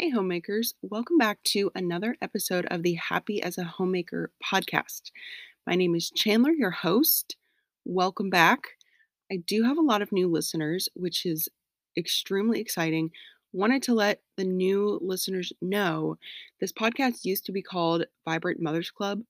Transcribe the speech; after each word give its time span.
Hey, 0.00 0.10
homemakers, 0.10 0.74
welcome 0.80 1.18
back 1.18 1.42
to 1.46 1.72
another 1.74 2.14
episode 2.22 2.66
of 2.66 2.84
the 2.84 2.94
Happy 2.94 3.42
as 3.42 3.58
a 3.58 3.64
Homemaker 3.64 4.30
podcast. 4.40 5.10
My 5.66 5.74
name 5.74 5.96
is 5.96 6.08
Chandler, 6.08 6.52
your 6.52 6.70
host. 6.70 7.34
Welcome 7.84 8.30
back. 8.30 8.60
I 9.28 9.38
do 9.44 9.64
have 9.64 9.76
a 9.76 9.80
lot 9.80 10.00
of 10.00 10.12
new 10.12 10.28
listeners, 10.28 10.88
which 10.94 11.26
is 11.26 11.48
extremely 11.96 12.60
exciting. 12.60 13.10
Wanted 13.52 13.82
to 13.82 13.94
let 13.94 14.20
the 14.36 14.44
new 14.44 15.00
listeners 15.02 15.52
know 15.60 16.16
this 16.60 16.72
podcast 16.72 17.24
used 17.24 17.44
to 17.46 17.52
be 17.52 17.60
called 17.60 18.04
Vibrant 18.24 18.60
Mothers 18.60 18.92
Club. 18.92 19.22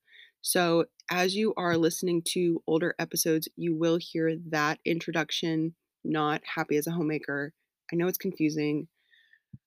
So, 0.43 0.85
as 1.11 1.35
you 1.35 1.55
are 1.57 1.79
listening 1.79 2.21
to 2.32 2.62
older 2.66 2.95
episodes, 2.98 3.48
you 3.57 3.75
will 3.75 3.96
hear 3.96 4.37
that 4.50 4.80
introduction, 4.85 5.77
not 6.05 6.43
Happy 6.45 6.77
as 6.77 6.87
a 6.87 6.91
Homemaker. 6.91 7.55
I 7.91 7.96
know 7.96 8.07
it's 8.07 8.19
confusing 8.19 8.87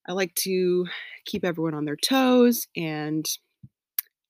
I 0.07 0.13
like 0.13 0.33
to 0.35 0.85
keep 1.25 1.45
everyone 1.45 1.73
on 1.73 1.85
their 1.85 1.95
toes 1.95 2.67
and 2.75 3.25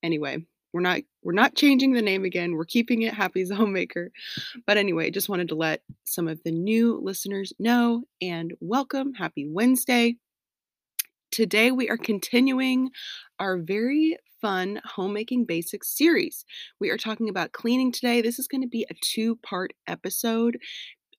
anyway, 0.03 0.45
we're 0.73 0.81
not 0.81 1.01
we're 1.23 1.33
not 1.33 1.55
changing 1.55 1.93
the 1.93 2.01
name 2.01 2.23
again. 2.23 2.53
We're 2.53 2.65
keeping 2.65 3.01
it 3.01 3.13
Happy 3.13 3.41
as 3.41 3.51
a 3.51 3.55
Homemaker. 3.57 4.11
But 4.65 4.77
anyway, 4.77 5.11
just 5.11 5.29
wanted 5.29 5.49
to 5.49 5.55
let 5.55 5.81
some 6.05 6.27
of 6.27 6.41
the 6.43 6.51
new 6.51 6.99
listeners 7.01 7.53
know 7.59 8.03
and 8.21 8.53
welcome. 8.59 9.13
Happy 9.13 9.47
Wednesday. 9.49 10.15
Today 11.31 11.71
we 11.71 11.89
are 11.89 11.97
continuing 11.97 12.89
our 13.39 13.57
very 13.57 14.17
fun 14.41 14.81
homemaking 14.83 15.45
basics 15.45 15.95
series. 15.95 16.45
We 16.79 16.89
are 16.89 16.97
talking 16.97 17.29
about 17.29 17.51
cleaning 17.51 17.91
today. 17.91 18.21
This 18.21 18.39
is 18.39 18.47
going 18.47 18.61
to 18.61 18.67
be 18.67 18.85
a 18.89 18.95
two-part 19.03 19.71
episode 19.87 20.57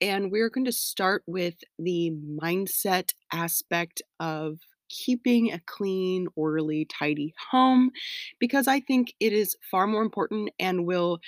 and 0.02 0.33
we're 0.33 0.51
going 0.51 0.65
to 0.65 0.73
start 0.73 1.23
with 1.29 1.55
the 1.79 2.10
mindset 2.10 3.12
aspect 3.33 4.02
of 4.19 4.59
keeping 4.88 5.52
a 5.52 5.60
clean, 5.66 6.27
orderly, 6.34 6.87
tidy 6.87 7.33
home 7.52 7.93
because 8.41 8.66
I 8.66 8.80
think 8.80 9.15
it 9.21 9.32
is 9.32 9.57
far 9.71 9.87
more 9.87 10.02
important 10.02 10.51
and 10.59 10.85
will 10.87 11.21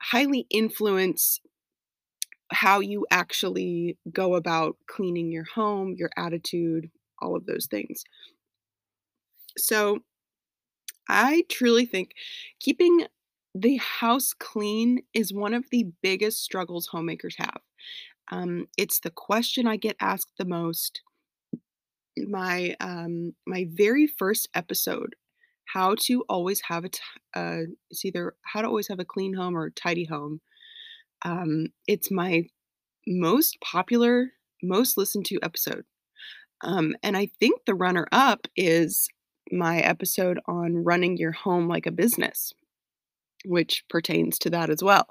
highly 0.00 0.46
influence 0.50 1.40
how 2.50 2.80
you 2.80 3.06
actually 3.10 3.98
go 4.12 4.34
about 4.34 4.76
cleaning 4.86 5.30
your 5.30 5.44
home, 5.54 5.94
your 5.96 6.10
attitude, 6.16 6.90
all 7.20 7.36
of 7.36 7.46
those 7.46 7.66
things. 7.66 8.04
So, 9.56 10.02
I 11.08 11.44
truly 11.48 11.86
think 11.86 12.12
keeping 12.60 13.06
the 13.54 13.76
house 13.76 14.32
clean 14.32 15.02
is 15.12 15.32
one 15.32 15.54
of 15.54 15.64
the 15.70 15.86
biggest 16.02 16.42
struggles 16.42 16.86
homemakers 16.86 17.36
have. 17.38 17.60
Um, 18.30 18.66
it's 18.76 19.00
the 19.00 19.10
question 19.10 19.66
I 19.66 19.76
get 19.76 19.96
asked 20.00 20.32
the 20.38 20.44
most. 20.44 21.02
My 22.16 22.76
um, 22.80 23.34
my 23.46 23.66
very 23.70 24.06
first 24.06 24.48
episode, 24.54 25.14
how 25.66 25.96
to 26.02 26.24
always 26.28 26.62
have 26.68 26.84
a 26.84 26.88
t- 26.88 27.00
uh, 27.34 27.62
it's 27.90 28.04
either 28.04 28.34
how 28.42 28.62
to 28.62 28.68
always 28.68 28.88
have 28.88 29.00
a 29.00 29.04
clean 29.04 29.34
home 29.34 29.56
or 29.56 29.70
tidy 29.70 30.04
home. 30.04 30.40
Um, 31.24 31.68
it's 31.88 32.10
my 32.10 32.44
most 33.06 33.58
popular, 33.60 34.30
most 34.62 34.96
listened 34.96 35.26
to 35.26 35.38
episode. 35.42 35.84
Um, 36.62 36.94
and 37.02 37.16
I 37.16 37.28
think 37.40 37.60
the 37.66 37.74
runner 37.74 38.06
up 38.12 38.46
is 38.56 39.08
my 39.52 39.78
episode 39.80 40.38
on 40.46 40.76
running 40.84 41.16
your 41.16 41.32
home 41.32 41.68
like 41.68 41.86
a 41.86 41.92
business, 41.92 42.52
which 43.44 43.84
pertains 43.90 44.38
to 44.40 44.50
that 44.50 44.70
as 44.70 44.82
well, 44.82 45.06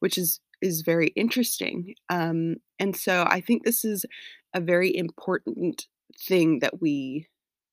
which 0.00 0.18
is 0.18 0.40
is 0.62 0.82
very 0.82 1.08
interesting. 1.08 1.94
Um, 2.08 2.56
and 2.78 2.96
so 2.96 3.24
I 3.28 3.40
think 3.40 3.64
this 3.64 3.84
is 3.84 4.04
a 4.54 4.60
very 4.60 4.94
important 4.96 5.86
thing 6.28 6.60
that 6.60 6.80
we 6.80 7.28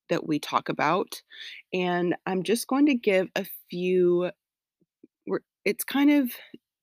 that 0.10 0.28
we 0.28 0.38
talk 0.38 0.70
about. 0.70 1.22
And 1.74 2.16
I'm 2.26 2.44
just 2.44 2.68
going 2.68 2.86
to 2.88 2.96
give 2.96 3.30
a 3.36 3.46
few 3.70 4.32
it's 5.66 5.84
kind 5.84 6.12
of 6.12 6.32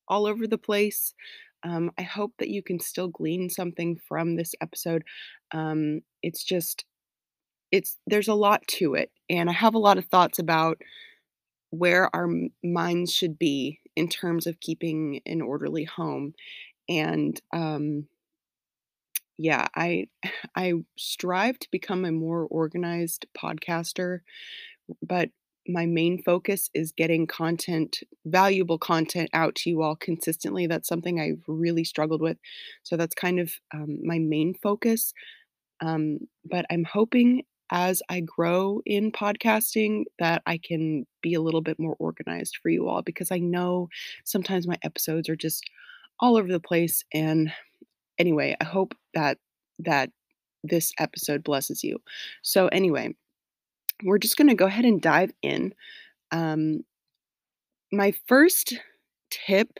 all 0.08 0.26
over 0.26 0.46
the 0.46 0.58
place. 0.58 1.14
Um, 1.62 1.90
I 1.98 2.02
hope 2.02 2.32
that 2.38 2.48
you 2.48 2.62
can 2.62 2.80
still 2.80 3.08
glean 3.08 3.50
something 3.50 3.98
from 4.08 4.36
this 4.36 4.54
episode. 4.60 5.04
Um, 5.52 6.00
it's 6.22 6.42
just 6.44 6.84
it's 7.70 7.98
there's 8.06 8.28
a 8.28 8.34
lot 8.34 8.66
to 8.66 8.94
it 8.94 9.10
and 9.28 9.48
I 9.48 9.52
have 9.52 9.74
a 9.74 9.78
lot 9.78 9.98
of 9.98 10.06
thoughts 10.06 10.38
about 10.40 10.78
where 11.70 12.14
our 12.14 12.28
minds 12.64 13.12
should 13.12 13.38
be 13.38 13.78
in 14.00 14.08
terms 14.08 14.46
of 14.46 14.60
keeping 14.60 15.20
an 15.26 15.42
orderly 15.42 15.84
home. 15.84 16.32
And 16.88 17.38
um, 17.52 18.06
yeah, 19.38 19.68
I 19.76 20.08
I 20.56 20.72
strive 20.96 21.58
to 21.60 21.68
become 21.70 22.04
a 22.04 22.12
more 22.12 22.46
organized 22.50 23.26
podcaster, 23.36 24.20
but 25.02 25.28
my 25.68 25.84
main 25.84 26.22
focus 26.22 26.70
is 26.74 26.92
getting 26.92 27.26
content, 27.26 27.98
valuable 28.24 28.78
content 28.78 29.28
out 29.34 29.54
to 29.54 29.70
you 29.70 29.82
all 29.82 29.94
consistently. 29.94 30.66
That's 30.66 30.88
something 30.88 31.20
I've 31.20 31.44
really 31.46 31.84
struggled 31.84 32.22
with. 32.22 32.38
So 32.82 32.96
that's 32.96 33.14
kind 33.14 33.38
of 33.38 33.52
um, 33.72 33.98
my 34.02 34.18
main 34.18 34.54
focus. 34.62 35.12
Um, 35.82 36.20
but 36.44 36.64
I'm 36.70 36.84
hoping 36.84 37.42
as 37.70 38.02
I 38.08 38.20
grow 38.20 38.80
in 38.84 39.12
podcasting 39.12 40.04
that 40.18 40.42
I 40.46 40.58
can 40.58 41.06
be 41.22 41.34
a 41.34 41.40
little 41.40 41.60
bit 41.60 41.78
more 41.78 41.96
organized 41.98 42.58
for 42.62 42.68
you 42.68 42.88
all 42.88 43.02
because 43.02 43.30
I 43.30 43.38
know 43.38 43.88
sometimes 44.24 44.66
my 44.66 44.76
episodes 44.82 45.28
are 45.28 45.36
just 45.36 45.64
all 46.18 46.36
over 46.36 46.48
the 46.48 46.60
place 46.60 47.04
and 47.12 47.52
anyway, 48.18 48.56
I 48.60 48.64
hope 48.64 48.94
that 49.14 49.38
that 49.78 50.10
this 50.62 50.92
episode 50.98 51.42
blesses 51.42 51.82
you. 51.82 51.98
So 52.42 52.68
anyway, 52.68 53.14
we're 54.04 54.18
just 54.18 54.36
going 54.36 54.48
to 54.48 54.54
go 54.54 54.66
ahead 54.66 54.84
and 54.84 55.00
dive 55.00 55.32
in. 55.42 55.74
Um 56.30 56.84
my 57.92 58.12
first 58.26 58.78
tip 59.30 59.78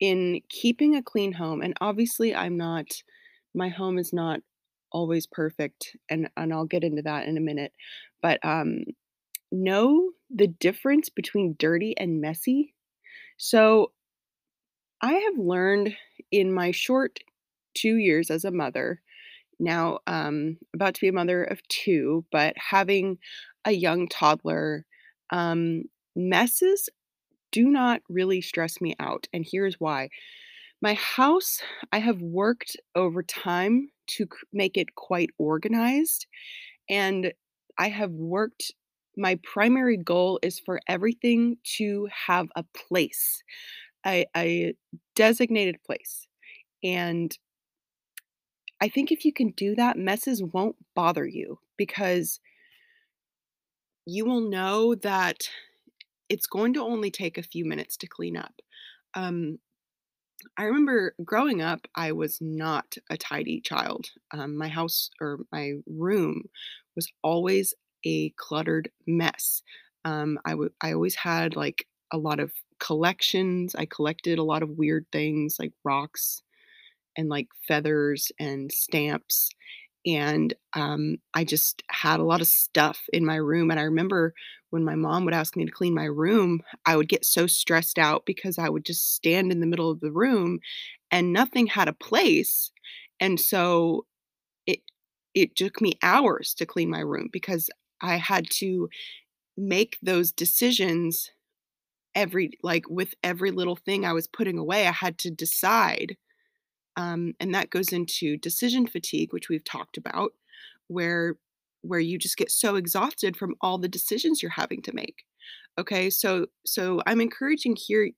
in 0.00 0.40
keeping 0.48 0.96
a 0.96 1.02
clean 1.02 1.32
home 1.32 1.60
and 1.60 1.74
obviously 1.80 2.34
I'm 2.34 2.56
not 2.56 2.86
my 3.54 3.68
home 3.68 3.98
is 3.98 4.12
not 4.12 4.40
always 4.94 5.26
perfect 5.28 5.96
and 6.10 6.30
and 6.38 6.54
I'll 6.54 6.66
get 6.66 6.84
into 6.84 7.02
that 7.04 7.28
in 7.28 7.38
a 7.38 7.42
minute. 7.42 7.74
But 8.22 8.40
um 8.44 8.84
know 9.52 10.12
the 10.34 10.48
difference 10.48 11.08
between 11.10 11.56
dirty 11.58 11.96
and 11.98 12.20
messy. 12.20 12.74
So 13.38 13.92
I 15.00 15.12
have 15.12 15.38
learned 15.38 15.96
in 16.30 16.52
my 16.52 16.70
short 16.70 17.18
2 17.74 17.96
years 17.96 18.30
as 18.30 18.44
a 18.44 18.50
mother, 18.50 19.00
now 19.60 20.00
um 20.06 20.58
about 20.74 20.94
to 20.96 21.02
be 21.02 21.08
a 21.08 21.12
mother 21.12 21.44
of 21.44 21.66
2, 21.68 22.24
but 22.32 22.54
having 22.58 23.18
a 23.64 23.72
young 23.72 24.08
toddler, 24.08 24.86
um 25.30 25.84
messes 26.16 26.88
do 27.52 27.68
not 27.70 28.02
really 28.08 28.40
stress 28.42 28.80
me 28.80 28.94
out 29.00 29.28
and 29.32 29.46
here's 29.50 29.80
why. 29.80 30.10
My 30.84 30.92
house, 30.92 31.62
I 31.92 31.98
have 31.98 32.20
worked 32.20 32.76
over 32.94 33.22
time 33.22 33.88
to 34.08 34.26
make 34.52 34.76
it 34.76 34.94
quite 34.96 35.30
organized, 35.38 36.26
and 36.90 37.32
I 37.78 37.88
have 37.88 38.10
worked. 38.10 38.70
My 39.16 39.38
primary 39.42 39.96
goal 39.96 40.38
is 40.42 40.58
for 40.58 40.82
everything 40.86 41.56
to 41.78 42.06
have 42.26 42.48
a 42.54 42.64
place, 42.64 43.42
a, 44.06 44.26
a 44.36 44.74
designated 45.14 45.76
place. 45.86 46.28
And 46.82 47.34
I 48.78 48.88
think 48.88 49.10
if 49.10 49.24
you 49.24 49.32
can 49.32 49.52
do 49.56 49.74
that, 49.76 49.96
messes 49.96 50.42
won't 50.42 50.76
bother 50.94 51.26
you 51.26 51.60
because 51.78 52.40
you 54.04 54.26
will 54.26 54.50
know 54.50 54.94
that 54.96 55.48
it's 56.28 56.46
going 56.46 56.74
to 56.74 56.82
only 56.82 57.10
take 57.10 57.38
a 57.38 57.42
few 57.42 57.64
minutes 57.64 57.96
to 57.96 58.06
clean 58.06 58.36
up. 58.36 58.52
Um, 59.14 59.60
I 60.56 60.64
remember 60.64 61.14
growing 61.24 61.62
up, 61.62 61.86
I 61.94 62.12
was 62.12 62.40
not 62.40 62.96
a 63.10 63.16
tidy 63.16 63.60
child. 63.60 64.06
Um, 64.32 64.56
my 64.56 64.68
house 64.68 65.10
or 65.20 65.40
my 65.52 65.74
room 65.86 66.44
was 66.96 67.10
always 67.22 67.74
a 68.04 68.30
cluttered 68.30 68.90
mess. 69.06 69.62
Um, 70.04 70.38
I 70.44 70.50
w- 70.50 70.70
I 70.82 70.92
always 70.92 71.14
had 71.14 71.56
like 71.56 71.86
a 72.12 72.18
lot 72.18 72.40
of 72.40 72.52
collections. 72.80 73.74
I 73.74 73.86
collected 73.86 74.38
a 74.38 74.42
lot 74.44 74.62
of 74.62 74.70
weird 74.78 75.06
things 75.12 75.56
like 75.58 75.72
rocks 75.84 76.42
and 77.16 77.28
like 77.28 77.48
feathers 77.66 78.30
and 78.38 78.70
stamps. 78.72 79.50
And 80.06 80.54
um, 80.74 81.16
I 81.34 81.44
just 81.44 81.82
had 81.90 82.20
a 82.20 82.24
lot 82.24 82.40
of 82.42 82.46
stuff 82.46 83.00
in 83.12 83.24
my 83.24 83.36
room. 83.36 83.70
And 83.70 83.80
I 83.80 83.84
remember 83.84 84.34
when 84.74 84.84
my 84.84 84.96
mom 84.96 85.24
would 85.24 85.34
ask 85.34 85.56
me 85.56 85.64
to 85.64 85.70
clean 85.70 85.94
my 85.94 86.06
room, 86.06 86.60
I 86.84 86.96
would 86.96 87.08
get 87.08 87.24
so 87.24 87.46
stressed 87.46 87.96
out 87.96 88.26
because 88.26 88.58
I 88.58 88.68
would 88.68 88.84
just 88.84 89.14
stand 89.14 89.52
in 89.52 89.60
the 89.60 89.68
middle 89.68 89.88
of 89.88 90.00
the 90.00 90.10
room 90.10 90.58
and 91.12 91.32
nothing 91.32 91.68
had 91.68 91.86
a 91.86 91.92
place. 91.92 92.72
And 93.20 93.38
so 93.40 94.04
it 94.66 94.80
it 95.34 95.56
took 95.56 95.80
me 95.80 95.98
hours 96.02 96.54
to 96.54 96.66
clean 96.66 96.90
my 96.90 97.00
room 97.00 97.28
because 97.32 97.70
I 98.00 98.16
had 98.16 98.50
to 98.58 98.88
make 99.56 99.98
those 100.02 100.32
decisions 100.32 101.30
every 102.14 102.52
like 102.62 102.84
with 102.90 103.14
every 103.22 103.52
little 103.52 103.76
thing 103.76 104.04
I 104.04 104.12
was 104.12 104.26
putting 104.26 104.58
away. 104.58 104.88
I 104.88 104.92
had 104.92 105.18
to 105.18 105.30
decide 105.30 106.16
um, 106.96 107.34
and 107.40 107.54
that 107.54 107.70
goes 107.70 107.92
into 107.92 108.36
decision 108.36 108.86
fatigue, 108.86 109.32
which 109.32 109.48
we've 109.48 109.64
talked 109.64 109.96
about, 109.96 110.32
where 110.88 111.36
where 111.84 112.00
you 112.00 112.18
just 112.18 112.36
get 112.36 112.50
so 112.50 112.76
exhausted 112.76 113.36
from 113.36 113.54
all 113.60 113.78
the 113.78 113.88
decisions 113.88 114.42
you're 114.42 114.50
having 114.50 114.82
to 114.82 114.94
make. 114.94 115.24
Okay? 115.78 116.10
So 116.10 116.46
so 116.66 117.00
I'm 117.06 117.20
encouraging 117.20 117.76
here 117.76 118.10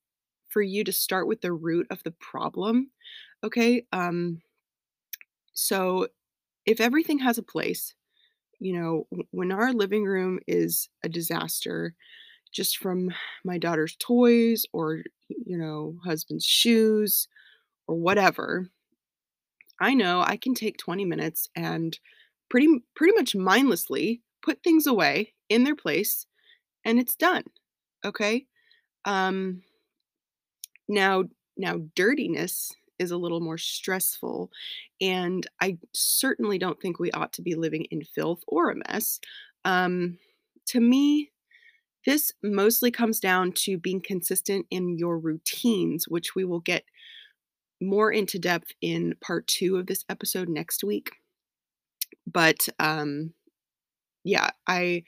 for 0.48 0.62
you 0.62 0.84
to 0.84 0.92
start 0.92 1.26
with 1.28 1.40
the 1.40 1.52
root 1.52 1.86
of 1.90 2.02
the 2.04 2.12
problem, 2.12 2.90
okay? 3.44 3.84
Um, 3.92 4.40
so 5.54 6.08
if 6.66 6.80
everything 6.80 7.18
has 7.20 7.38
a 7.38 7.42
place, 7.42 7.94
you 8.60 8.74
know, 8.74 9.06
when 9.30 9.52
our 9.52 9.72
living 9.72 10.04
room 10.04 10.40
is 10.46 10.88
a 11.04 11.08
disaster, 11.08 11.94
just 12.52 12.78
from 12.78 13.10
my 13.44 13.58
daughter's 13.58 13.96
toys 13.96 14.64
or, 14.72 15.02
you 15.28 15.58
know, 15.58 15.96
husband's 16.04 16.44
shoes 16.46 17.28
or 17.88 17.96
whatever, 17.96 18.68
I 19.80 19.94
know 19.94 20.20
I 20.20 20.36
can 20.36 20.54
take 20.54 20.78
20 20.78 21.04
minutes 21.04 21.48
and 21.54 21.98
pretty 22.48 22.68
pretty 22.94 23.14
much 23.14 23.34
mindlessly 23.34 24.22
put 24.42 24.62
things 24.62 24.86
away 24.86 25.34
in 25.48 25.64
their 25.64 25.76
place 25.76 26.26
and 26.84 26.98
it's 26.98 27.16
done. 27.16 27.44
Okay? 28.04 28.46
Um 29.04 29.62
now 30.88 31.24
now 31.56 31.76
dirtiness 31.94 32.72
is 32.98 33.10
a 33.10 33.16
little 33.16 33.40
more 33.40 33.58
stressful 33.58 34.50
and 35.00 35.46
I 35.60 35.78
certainly 35.92 36.58
don't 36.58 36.80
think 36.80 36.98
we 36.98 37.10
ought 37.12 37.32
to 37.34 37.42
be 37.42 37.54
living 37.54 37.86
in 37.90 38.02
filth 38.04 38.42
or 38.46 38.70
a 38.70 38.76
mess. 38.76 39.20
Um 39.64 40.18
to 40.66 40.80
me 40.80 41.30
this 42.06 42.32
mostly 42.42 42.92
comes 42.92 43.18
down 43.18 43.50
to 43.52 43.76
being 43.76 44.00
consistent 44.00 44.64
in 44.70 44.96
your 44.96 45.18
routines, 45.18 46.06
which 46.06 46.36
we 46.36 46.44
will 46.44 46.60
get 46.60 46.84
more 47.82 48.12
into 48.12 48.38
depth 48.38 48.70
in 48.80 49.14
part 49.20 49.46
2 49.48 49.76
of 49.76 49.86
this 49.86 50.04
episode 50.08 50.48
next 50.48 50.84
week. 50.84 51.10
But 52.36 52.68
um 52.80 53.34
yeah, 54.24 54.50
I 54.66 55.04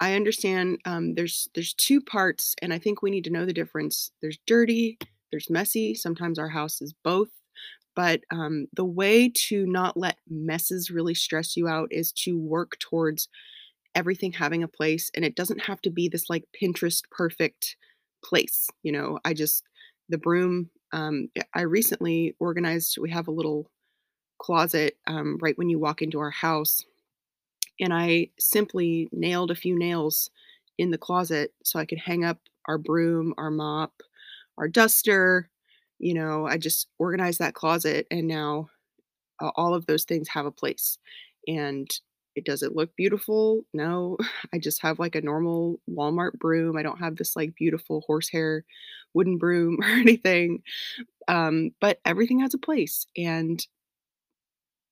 I 0.00 0.14
understand 0.14 0.78
um 0.86 1.14
there's 1.14 1.48
there's 1.54 1.74
two 1.74 2.00
parts 2.00 2.54
and 2.62 2.72
I 2.72 2.78
think 2.78 3.02
we 3.02 3.10
need 3.10 3.24
to 3.24 3.30
know 3.30 3.46
the 3.46 3.52
difference. 3.54 4.12
There's 4.22 4.38
dirty, 4.46 4.98
there's 5.32 5.50
messy. 5.50 5.94
Sometimes 5.94 6.38
our 6.38 6.50
house 6.50 6.82
is 6.82 6.94
both. 7.04 7.30
But 7.96 8.22
um 8.32 8.66
the 8.74 8.84
way 8.84 9.30
to 9.48 9.66
not 9.66 9.96
let 9.96 10.18
messes 10.28 10.90
really 10.90 11.14
stress 11.14 11.56
you 11.56 11.68
out 11.68 11.88
is 11.92 12.12
to 12.24 12.38
work 12.38 12.78
towards 12.80 13.28
everything 13.94 14.32
having 14.32 14.62
a 14.62 14.68
place 14.68 15.10
and 15.16 15.24
it 15.24 15.34
doesn't 15.36 15.62
have 15.62 15.80
to 15.82 15.90
be 15.90 16.08
this 16.08 16.30
like 16.30 16.44
Pinterest 16.62 17.02
perfect 17.10 17.76
place. 18.24 18.68
You 18.82 18.92
know, 18.92 19.18
I 19.24 19.34
just 19.34 19.64
the 20.08 20.18
broom 20.18 20.70
um 20.92 21.28
I 21.54 21.62
recently 21.62 22.36
organized 22.40 22.98
we 23.00 23.10
have 23.10 23.28
a 23.28 23.32
little 23.32 23.70
closet 24.40 24.96
um, 25.06 25.38
right 25.40 25.56
when 25.58 25.68
you 25.68 25.78
walk 25.78 26.02
into 26.02 26.18
our 26.18 26.30
house 26.30 26.84
and 27.80 27.94
I 27.94 28.28
simply 28.38 29.08
nailed 29.10 29.50
a 29.50 29.56
few 29.56 29.76
nails 29.76 30.30
in 30.78 30.90
the 30.90 30.98
closet 30.98 31.52
so 31.64 31.78
I 31.78 31.86
could 31.86 31.98
hang 31.98 32.24
up 32.24 32.38
our 32.66 32.78
broom, 32.78 33.34
our 33.38 33.50
mop, 33.50 33.92
our 34.58 34.68
duster. 34.68 35.48
You 35.98 36.14
know, 36.14 36.46
I 36.46 36.58
just 36.58 36.88
organized 36.98 37.38
that 37.40 37.54
closet 37.54 38.06
and 38.10 38.28
now 38.28 38.68
uh, 39.40 39.50
all 39.56 39.74
of 39.74 39.86
those 39.86 40.04
things 40.04 40.28
have 40.28 40.46
a 40.46 40.50
place. 40.50 40.98
And 41.48 41.90
it 42.36 42.44
does 42.44 42.62
it 42.62 42.76
look 42.76 42.94
beautiful? 42.96 43.64
No. 43.72 44.18
I 44.54 44.58
just 44.58 44.82
have 44.82 44.98
like 44.98 45.14
a 45.14 45.22
normal 45.22 45.80
Walmart 45.90 46.34
broom. 46.38 46.76
I 46.76 46.82
don't 46.82 46.98
have 46.98 47.16
this 47.16 47.34
like 47.34 47.54
beautiful 47.56 48.04
horsehair 48.06 48.64
wooden 49.14 49.38
broom 49.38 49.78
or 49.82 49.88
anything. 49.88 50.62
Um, 51.28 51.70
but 51.80 51.98
everything 52.04 52.40
has 52.40 52.54
a 52.54 52.58
place. 52.58 53.06
And 53.16 53.66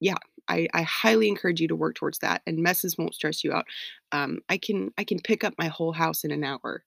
yeah, 0.01 0.17
I, 0.49 0.69
I 0.75 0.83
highly 0.83 1.29
encourage 1.29 1.61
you 1.61 1.69
to 1.69 1.77
work 1.77 1.95
towards 1.97 2.19
that 2.21 2.43
and 2.47 2.59
messes 2.59 2.97
won't 2.99 3.15
stress 3.15 3.45
you 3.45 3.53
out. 3.53 3.67
Um, 4.13 4.41
I 4.49 4.59
can 4.59 4.93
I 4.99 5.05
can 5.05 5.19
pick 5.21 5.45
up 5.45 5.55
my 5.59 5.69
whole 5.69 5.93
house 5.93 6.25
in 6.25 6.31
an 6.31 6.45
hour 6.45 6.85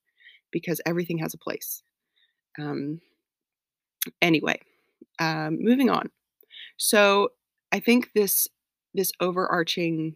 because 0.51 0.81
everything 0.85 1.19
has 1.19 1.33
a 1.33 1.37
place. 1.37 1.83
Um, 2.59 3.01
anyway, 4.21 4.59
um, 5.19 5.57
moving 5.61 5.89
on. 5.89 6.09
So 6.77 7.29
I 7.71 7.79
think 7.79 8.11
this 8.15 8.47
this 8.93 9.11
overarching 9.21 10.15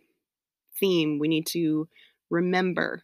theme 0.79 1.19
we 1.19 1.27
need 1.27 1.47
to 1.47 1.87
remember 2.29 3.03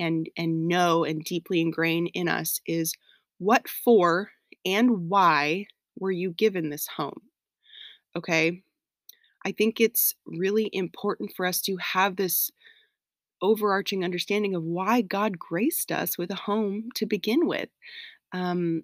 and 0.00 0.28
and 0.36 0.68
know 0.68 1.04
and 1.04 1.24
deeply 1.24 1.60
ingrain 1.60 2.08
in 2.08 2.28
us 2.28 2.60
is 2.66 2.94
what 3.38 3.68
for 3.68 4.30
and 4.64 5.08
why 5.08 5.66
were 5.98 6.12
you 6.12 6.32
given 6.32 6.70
this 6.70 6.86
home? 6.96 7.22
Okay? 8.16 8.62
I 9.46 9.52
think 9.52 9.80
it's 9.80 10.16
really 10.26 10.68
important 10.72 11.32
for 11.36 11.46
us 11.46 11.60
to 11.62 11.76
have 11.76 12.16
this 12.16 12.50
overarching 13.40 14.04
understanding 14.04 14.56
of 14.56 14.64
why 14.64 15.02
God 15.02 15.38
graced 15.38 15.92
us 15.92 16.18
with 16.18 16.32
a 16.32 16.34
home 16.34 16.88
to 16.96 17.06
begin 17.06 17.46
with. 17.46 17.68
Um, 18.32 18.82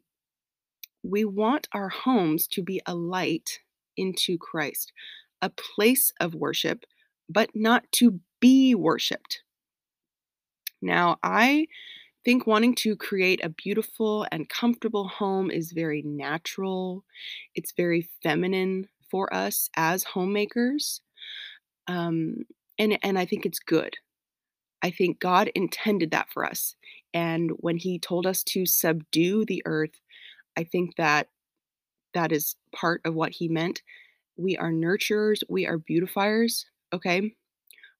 we 1.02 1.24
want 1.24 1.66
our 1.72 1.88
homes 1.88 2.46
to 2.46 2.62
be 2.62 2.80
a 2.86 2.94
light 2.94 3.58
into 3.96 4.38
Christ, 4.38 4.92
a 5.40 5.50
place 5.50 6.12
of 6.20 6.32
worship, 6.32 6.84
but 7.28 7.50
not 7.56 7.90
to 7.94 8.20
be 8.38 8.76
worshiped. 8.76 9.42
Now, 10.80 11.18
I 11.24 11.66
think 12.24 12.46
wanting 12.46 12.76
to 12.76 12.94
create 12.94 13.44
a 13.44 13.48
beautiful 13.48 14.28
and 14.30 14.48
comfortable 14.48 15.08
home 15.08 15.50
is 15.50 15.72
very 15.72 16.02
natural. 16.02 17.04
It's 17.56 17.72
very 17.72 18.08
feminine 18.22 18.86
for 19.12 19.32
us 19.32 19.68
as 19.76 20.02
homemakers. 20.02 21.02
Um, 21.86 22.46
and, 22.78 22.98
and 23.04 23.16
I 23.16 23.26
think 23.26 23.46
it's 23.46 23.60
good. 23.60 23.96
I 24.82 24.90
think 24.90 25.20
God 25.20 25.52
intended 25.54 26.10
that 26.10 26.30
for 26.32 26.44
us. 26.44 26.74
And 27.14 27.52
when 27.58 27.76
He 27.76 28.00
told 28.00 28.26
us 28.26 28.42
to 28.44 28.66
subdue 28.66 29.44
the 29.44 29.62
earth, 29.66 30.00
I 30.56 30.64
think 30.64 30.96
that 30.96 31.28
that 32.14 32.32
is 32.32 32.56
part 32.74 33.02
of 33.04 33.14
what 33.14 33.32
He 33.32 33.48
meant. 33.48 33.82
We 34.36 34.56
are 34.56 34.72
nurturers, 34.72 35.42
we 35.48 35.66
are 35.66 35.78
beautifiers. 35.78 36.64
Okay. 36.92 37.34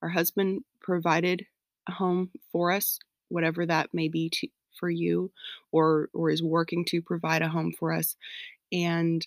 Our 0.03 0.09
husband 0.09 0.65
provided 0.81 1.47
a 1.89 1.93
home 1.93 2.31
for 2.51 2.73
us, 2.73 2.99
whatever 3.29 3.67
that 3.67 3.91
may 3.93 4.09
be 4.09 4.31
to, 4.31 4.49
for 4.79 4.91
you, 4.91 5.31
or 5.71 6.09
or 6.13 6.31
is 6.31 6.43
working 6.43 6.85
to 6.87 7.03
provide 7.03 7.43
a 7.43 7.49
home 7.49 7.73
for 7.79 7.93
us. 7.93 8.17
And 8.73 9.27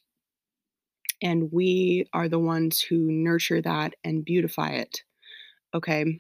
and 1.22 1.52
we 1.52 2.06
are 2.14 2.30
the 2.30 2.40
ones 2.40 2.82
who 2.82 3.12
nurture 3.12 3.62
that 3.62 3.94
and 4.04 4.26
beautify 4.26 4.72
it. 4.72 5.04
Okay. 5.74 6.20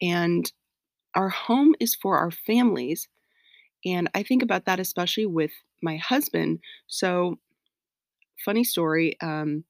And 0.00 0.50
our 1.14 1.28
home 1.28 1.74
is 1.80 1.94
for 1.94 2.18
our 2.18 2.30
families. 2.30 3.08
And 3.84 4.08
I 4.14 4.22
think 4.22 4.42
about 4.42 4.64
that 4.66 4.80
especially 4.80 5.26
with 5.26 5.52
my 5.82 5.96
husband. 5.96 6.60
So, 6.86 7.38
funny 8.44 8.64
story 8.64 9.16
um, 9.20 9.64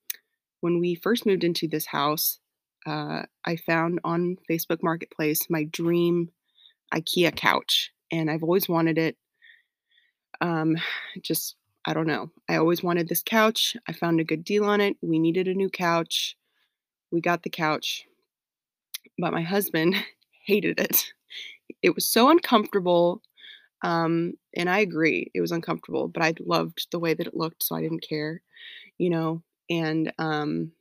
when 0.61 0.81
we 0.81 0.95
first 0.95 1.27
moved 1.27 1.45
into 1.45 1.69
this 1.69 1.87
house, 1.87 2.39
uh, 2.87 3.23
I 3.45 3.57
found 3.57 4.01
on 4.05 4.37
Facebook 4.51 4.83
Marketplace 4.83 5.41
my 5.51 5.65
dream 5.65 6.31
IKEA 6.93 7.35
couch. 7.35 7.93
And 8.11 8.31
I've 8.31 8.43
always 8.43 8.69
wanted 8.69 8.99
it. 8.99 9.17
Um, 10.41 10.77
just 11.23 11.57
I 11.87 11.93
don't 11.95 12.07
know. 12.07 12.31
I 12.49 12.57
always 12.57 12.83
wanted 12.83 13.09
this 13.09 13.23
couch. 13.23 13.77
I 13.87 13.93
found 13.93 14.21
a 14.21 14.25
good 14.25 14.45
deal 14.45 14.65
on 14.65 14.81
it. 14.81 14.97
We 15.03 15.19
needed 15.19 15.49
a 15.49 15.55
new 15.55 15.69
couch. 15.71 16.37
We 17.13 17.21
got 17.21 17.43
the 17.43 17.51
couch. 17.51 18.07
But 19.19 19.33
my 19.33 19.43
husband 19.43 19.95
hated 20.47 20.81
it. 20.81 21.13
It 21.83 21.95
was 21.95 22.07
so 22.09 22.31
uncomfortable. 22.31 23.23
Um, 23.83 24.35
and 24.57 24.71
I 24.71 24.81
agree, 24.81 25.31
it 25.35 25.41
was 25.43 25.53
uncomfortable, 25.53 26.09
but 26.09 26.23
I 26.23 26.35
loved 26.41 26.89
the 26.93 26.99
way 27.01 27.15
that 27.15 27.27
it 27.29 27.37
looked, 27.37 27.63
so 27.65 27.77
I 27.77 27.83
didn't 27.83 28.07
care, 28.09 28.43
you 28.99 29.11
know. 29.11 29.43
And 29.71 30.13
um, 30.19 30.73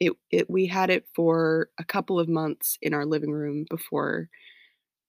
it 0.00 0.12
it 0.30 0.50
we 0.50 0.66
had 0.66 0.90
it 0.90 1.06
for 1.14 1.70
a 1.78 1.84
couple 1.84 2.20
of 2.20 2.28
months 2.28 2.78
in 2.82 2.94
our 2.94 3.06
living 3.06 3.32
room 3.32 3.66
before 3.70 4.28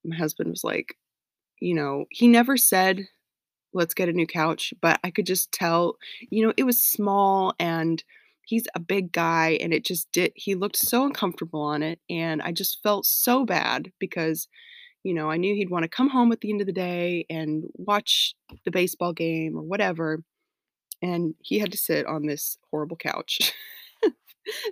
my 0.05 0.15
husband 0.15 0.49
was 0.51 0.63
like, 0.63 0.95
you 1.61 1.75
know, 1.75 2.05
he 2.11 2.27
never 2.27 2.57
said 2.57 3.07
let's 3.73 3.93
get 3.93 4.09
a 4.09 4.13
new 4.13 4.27
couch. 4.27 4.73
But 4.81 4.99
I 5.03 5.11
could 5.11 5.25
just 5.25 5.51
tell, 5.51 5.95
you 6.29 6.45
know, 6.45 6.53
it 6.57 6.63
was 6.63 6.81
small 6.81 7.53
and 7.59 8.03
he's 8.45 8.67
a 8.75 8.79
big 8.79 9.11
guy 9.11 9.57
and 9.61 9.73
it 9.73 9.85
just 9.85 10.11
did, 10.11 10.31
he 10.35 10.55
looked 10.55 10.77
so 10.77 11.05
uncomfortable 11.05 11.61
on 11.61 11.83
it. 11.83 11.99
And 12.09 12.41
I 12.41 12.51
just 12.51 12.81
felt 12.81 13.05
so 13.05 13.45
bad 13.45 13.91
because, 13.99 14.47
you 15.03 15.13
know, 15.13 15.29
I 15.29 15.37
knew 15.37 15.55
he'd 15.55 15.69
want 15.69 15.83
to 15.83 15.89
come 15.89 16.09
home 16.09 16.31
at 16.31 16.41
the 16.41 16.51
end 16.51 16.61
of 16.61 16.67
the 16.67 16.73
day 16.73 17.25
and 17.29 17.65
watch 17.75 18.33
the 18.65 18.71
baseball 18.71 19.13
game 19.13 19.55
or 19.55 19.61
whatever. 19.61 20.23
And 21.01 21.35
he 21.41 21.59
had 21.59 21.71
to 21.71 21.77
sit 21.77 22.05
on 22.05 22.25
this 22.25 22.57
horrible 22.71 22.97
couch. 22.97 23.53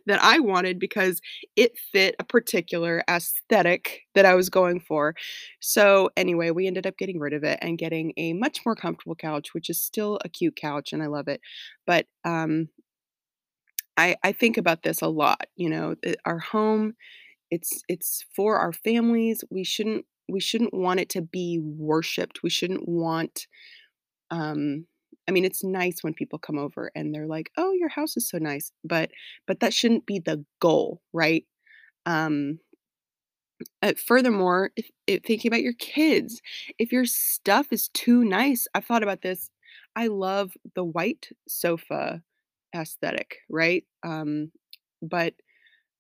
that 0.06 0.24
I 0.24 0.40
wanted 0.40 0.80
because 0.80 1.20
it 1.56 1.78
fit 1.92 2.16
a 2.20 2.24
particular 2.24 3.04
aesthetic 3.10 4.02
that 4.16 4.26
I 4.26 4.36
was 4.36 4.50
going 4.50 4.80
for. 4.80 5.16
So, 5.60 6.10
anyway, 6.18 6.52
we 6.52 6.68
ended 6.68 6.88
up 6.88 6.98
getting 6.98 7.20
rid 7.20 7.34
of 7.34 7.44
it 7.44 7.60
and 7.62 7.78
getting 7.78 8.14
a 8.18 8.34
much 8.34 8.60
more 8.66 8.76
comfortable 8.76 9.16
couch, 9.16 9.54
which 9.54 9.70
is 9.70 9.82
still 9.82 10.20
a 10.24 10.30
cute 10.30 10.56
couch 10.56 10.94
and 10.94 11.04
I 11.04 11.08
love 11.08 11.28
it. 11.28 11.42
But 11.86 12.06
um 12.26 12.70
I 13.98 14.16
I 14.24 14.32
think 14.32 14.58
about 14.58 14.84
this 14.84 15.02
a 15.02 15.08
lot, 15.08 15.48
you 15.56 15.70
know, 15.70 15.96
our 16.26 16.40
home 16.40 16.96
It's 17.52 17.84
it's 17.90 18.26
for 18.36 18.58
our 18.60 18.74
families. 18.74 19.44
We 19.52 19.66
shouldn't 19.66 20.06
we 20.30 20.42
shouldn't 20.42 20.74
want 20.74 21.02
it 21.02 21.10
to 21.12 21.22
be 21.22 21.60
worshiped. 21.62 22.44
We 22.44 22.52
shouldn't 22.52 22.88
want 22.90 23.48
um 24.32 24.88
I 25.28 25.32
mean, 25.32 25.46
it's 25.46 25.64
nice 25.64 26.04
when 26.04 26.14
people 26.14 26.40
come 26.40 26.58
over 26.58 26.92
and 26.96 27.14
they're 27.14 27.28
like, 27.28 27.52
"Oh, 27.58 27.74
your 27.74 27.90
house 27.90 28.18
is 28.18 28.30
so 28.30 28.38
nice." 28.40 28.72
But 28.84 29.12
but 29.48 29.60
that 29.62 29.74
shouldn't 29.74 30.06
be 30.06 30.20
the 30.20 30.46
goal, 30.62 31.02
right? 31.14 31.46
Um 32.06 32.60
uh, 33.82 33.94
furthermore, 33.94 34.72
if, 34.76 34.90
if 35.08 35.24
thinking 35.24 35.50
about 35.50 35.62
your 35.62 35.74
kids, 35.74 36.42
if 36.78 36.92
your 36.92 37.06
stuff 37.06 37.68
is 37.72 37.90
too 37.90 38.24
nice, 38.24 38.68
I've 38.74 38.86
thought 38.86 39.04
about 39.04 39.22
this. 39.22 39.50
I 39.96 40.08
love 40.08 40.52
the 40.76 40.84
white 40.84 41.30
sofa 41.48 42.22
aesthetic, 42.76 43.38
right? 43.50 43.84
Um, 44.04 44.52
but 45.02 45.34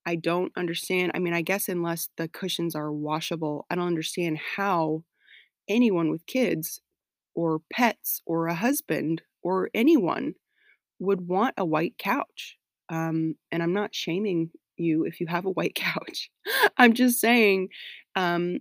I 0.06 0.16
don't 0.16 0.52
understand. 0.58 1.14
I 1.16 1.20
mean, 1.20 1.34
I 1.34 1.42
guess 1.44 1.70
unless 1.70 2.10
the 2.18 2.28
cushions 2.30 2.76
are 2.76 2.94
washable, 2.94 3.66
I 3.70 3.76
don't 3.76 3.88
understand 3.88 4.40
how 4.58 5.04
anyone 5.70 6.12
with 6.12 6.26
kids 6.28 6.82
or 7.38 7.62
pets 7.72 8.20
or 8.26 8.48
a 8.48 8.56
husband 8.56 9.22
or 9.44 9.70
anyone 9.76 10.34
would 11.00 11.28
want 11.28 11.54
a 11.56 11.64
white 11.64 11.94
couch. 12.00 12.58
Um, 12.90 13.36
and 13.52 13.62
I'm 13.62 13.74
not 13.74 13.94
shaming 13.94 14.50
you 14.76 15.06
if 15.06 15.22
you 15.22 15.28
have 15.28 15.46
a 15.46 15.52
white 15.52 15.76
couch. 15.76 16.32
I'm 16.78 16.94
just 16.94 17.22
saying, 17.22 17.70
um, 18.16 18.58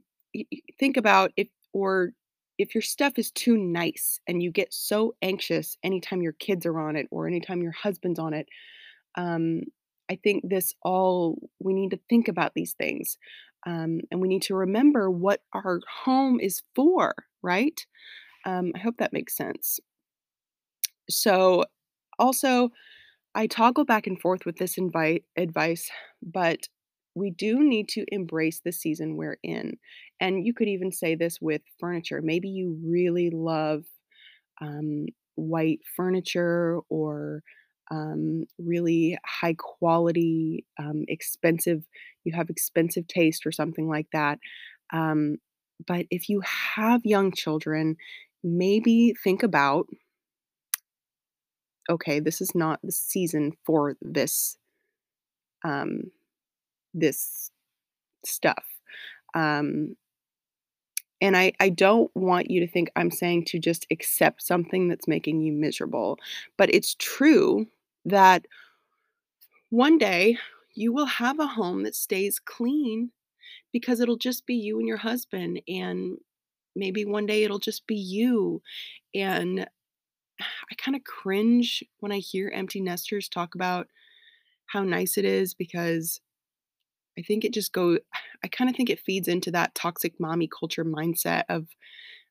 think 0.78 0.99
about 0.99 1.33
if 1.38 1.49
or 1.73 2.11
if 2.59 2.75
your 2.75 2.83
stuff 2.83 3.14
is 3.18 3.30
too 3.30 3.56
nice 3.56 4.21
and 4.26 4.42
you 4.42 4.50
get 4.50 4.73
so 4.73 5.14
anxious 5.23 5.78
anytime 5.83 6.21
your 6.21 6.33
kids 6.33 6.66
are 6.66 6.78
on 6.78 6.97
it 6.97 7.06
or 7.11 7.26
anytime 7.26 7.62
your 7.62 7.73
husband's 7.73 8.18
on 8.18 8.35
it. 8.35 8.47
Um, 9.14 9.62
I 10.11 10.18
think 10.23 10.45
this 10.47 10.75
all 10.83 11.38
we 11.61 11.73
need 11.73 11.90
to 11.92 12.00
think 12.11 12.28
about 12.28 12.52
these 12.54 12.75
things. 12.75 13.16
Um, 13.66 14.00
and 14.11 14.21
we 14.21 14.28
need 14.28 14.42
to 14.42 14.54
remember 14.54 15.11
what 15.11 15.40
our 15.54 15.80
home 16.04 16.40
is 16.40 16.62
for, 16.75 17.14
right? 17.42 17.78
Um, 18.47 18.73
I 18.76 18.81
hope 18.81 18.99
that 18.99 19.12
makes 19.15 19.37
sense. 19.37 19.81
So, 21.09 21.65
also, 22.19 22.71
I 23.35 23.47
toggle 23.47 23.87
back 23.87 24.07
and 24.07 24.21
forth 24.21 24.47
with 24.47 24.57
this 24.59 24.79
invite 24.79 25.25
advice, 25.37 25.91
but 26.23 26.69
we 27.15 27.31
do 27.31 27.62
need 27.65 27.88
to 27.91 28.05
embrace 28.12 28.61
the 28.65 28.73
season 28.73 29.17
we're 29.17 29.38
in. 29.43 29.79
And 30.21 30.47
you 30.47 30.55
could 30.55 30.69
even 30.69 30.93
say 30.93 31.15
this 31.17 31.41
with 31.41 31.62
furniture. 31.81 32.23
Maybe 32.23 32.49
you 32.49 32.79
really 32.85 33.31
love 33.31 33.85
um, 34.61 35.07
white 35.37 35.81
furniture 35.97 36.81
or 36.88 37.43
um, 37.91 38.45
really 38.59 39.19
high 39.26 39.55
quality, 39.59 40.65
um, 40.79 41.05
expensive, 41.09 41.85
you 42.25 42.35
have 42.35 42.50
expensive 42.50 43.07
taste 43.09 43.47
or 43.47 43.53
something 43.53 43.88
like 43.88 44.09
that. 44.12 44.38
Um, 44.93 45.37
but 45.87 46.07
if 46.11 46.29
you 46.29 46.41
have 46.43 47.03
young 47.05 47.33
children, 47.33 47.97
maybe 48.47 49.15
think 49.23 49.43
about 49.43 49.87
okay, 51.88 52.19
this 52.19 52.41
is 52.41 52.55
not 52.55 52.81
the 52.83 52.93
season 52.93 53.53
for 53.65 53.97
this 54.00 54.57
um, 55.65 56.11
this 56.95 57.50
stuff. 58.25 58.65
Um, 59.35 59.97
and 61.21 61.37
I, 61.37 61.53
I 61.61 61.71
don't 61.71 62.11
want 62.15 62.50
you 62.50 62.61
to 62.61 62.69
think 62.69 62.91
I'm 62.95 63.11
saying 63.11 63.47
to 63.47 63.59
just 63.59 63.87
accept 63.91 64.43
something 64.43 64.88
that's 64.88 65.09
making 65.09 65.41
you 65.41 65.53
miserable. 65.53 66.19
But 66.59 66.75
it's 66.75 66.95
true 66.99 67.67
that 68.05 68.47
one 69.71 69.99
day 69.99 70.37
you 70.75 70.93
will 70.93 71.07
have 71.07 71.41
a 71.41 71.47
home 71.47 71.85
that 71.85 71.95
stays 71.95 72.38
clean 72.38 73.12
because 73.73 74.00
it'll 74.00 74.19
just 74.19 74.47
be 74.47 74.55
you 74.55 74.79
and 74.79 74.87
your 74.87 74.99
husband. 74.99 75.62
And 75.67 76.19
maybe 76.76 77.04
one 77.04 77.26
day 77.26 77.45
it'll 77.45 77.59
just 77.59 77.87
be 77.87 77.97
you. 77.97 78.62
And 79.14 79.68
I 80.40 80.75
kind 80.76 80.97
of 80.97 81.04
cringe 81.04 81.85
when 82.00 82.12
I 82.12 82.18
hear 82.18 82.50
empty 82.54 82.80
nesters 82.80 83.28
talk 83.28 83.54
about 83.54 83.88
how 84.66 84.83
nice 84.83 85.18
it 85.18 85.25
is 85.25 85.54
because 85.54 86.21
I 87.18 87.23
think 87.23 87.45
it 87.45 87.52
just 87.54 87.73
go 87.73 87.99
I 88.45 88.49
kind 88.49 88.71
of 88.71 88.76
think 88.76 88.90
it 88.90 89.00
feeds 89.00 89.28
into 89.28 89.50
that 89.52 89.75
toxic 89.75 90.14
mommy 90.21 90.49
culture 90.49 90.85
mindset 90.85 91.45
of 91.49 91.68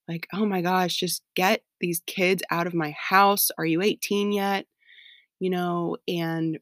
like, 0.07 0.27
"Oh 0.33 0.45
my 0.45 0.61
gosh, 0.61 0.97
just 0.97 1.23
get 1.35 1.63
these 1.81 2.01
kids 2.07 2.43
out 2.51 2.67
of 2.67 2.73
my 2.75 2.91
house. 2.91 3.51
Are 3.57 3.65
you 3.65 3.81
18 3.81 4.31
yet?" 4.33 4.67
You 5.39 5.49
know, 5.51 5.97
and 6.07 6.59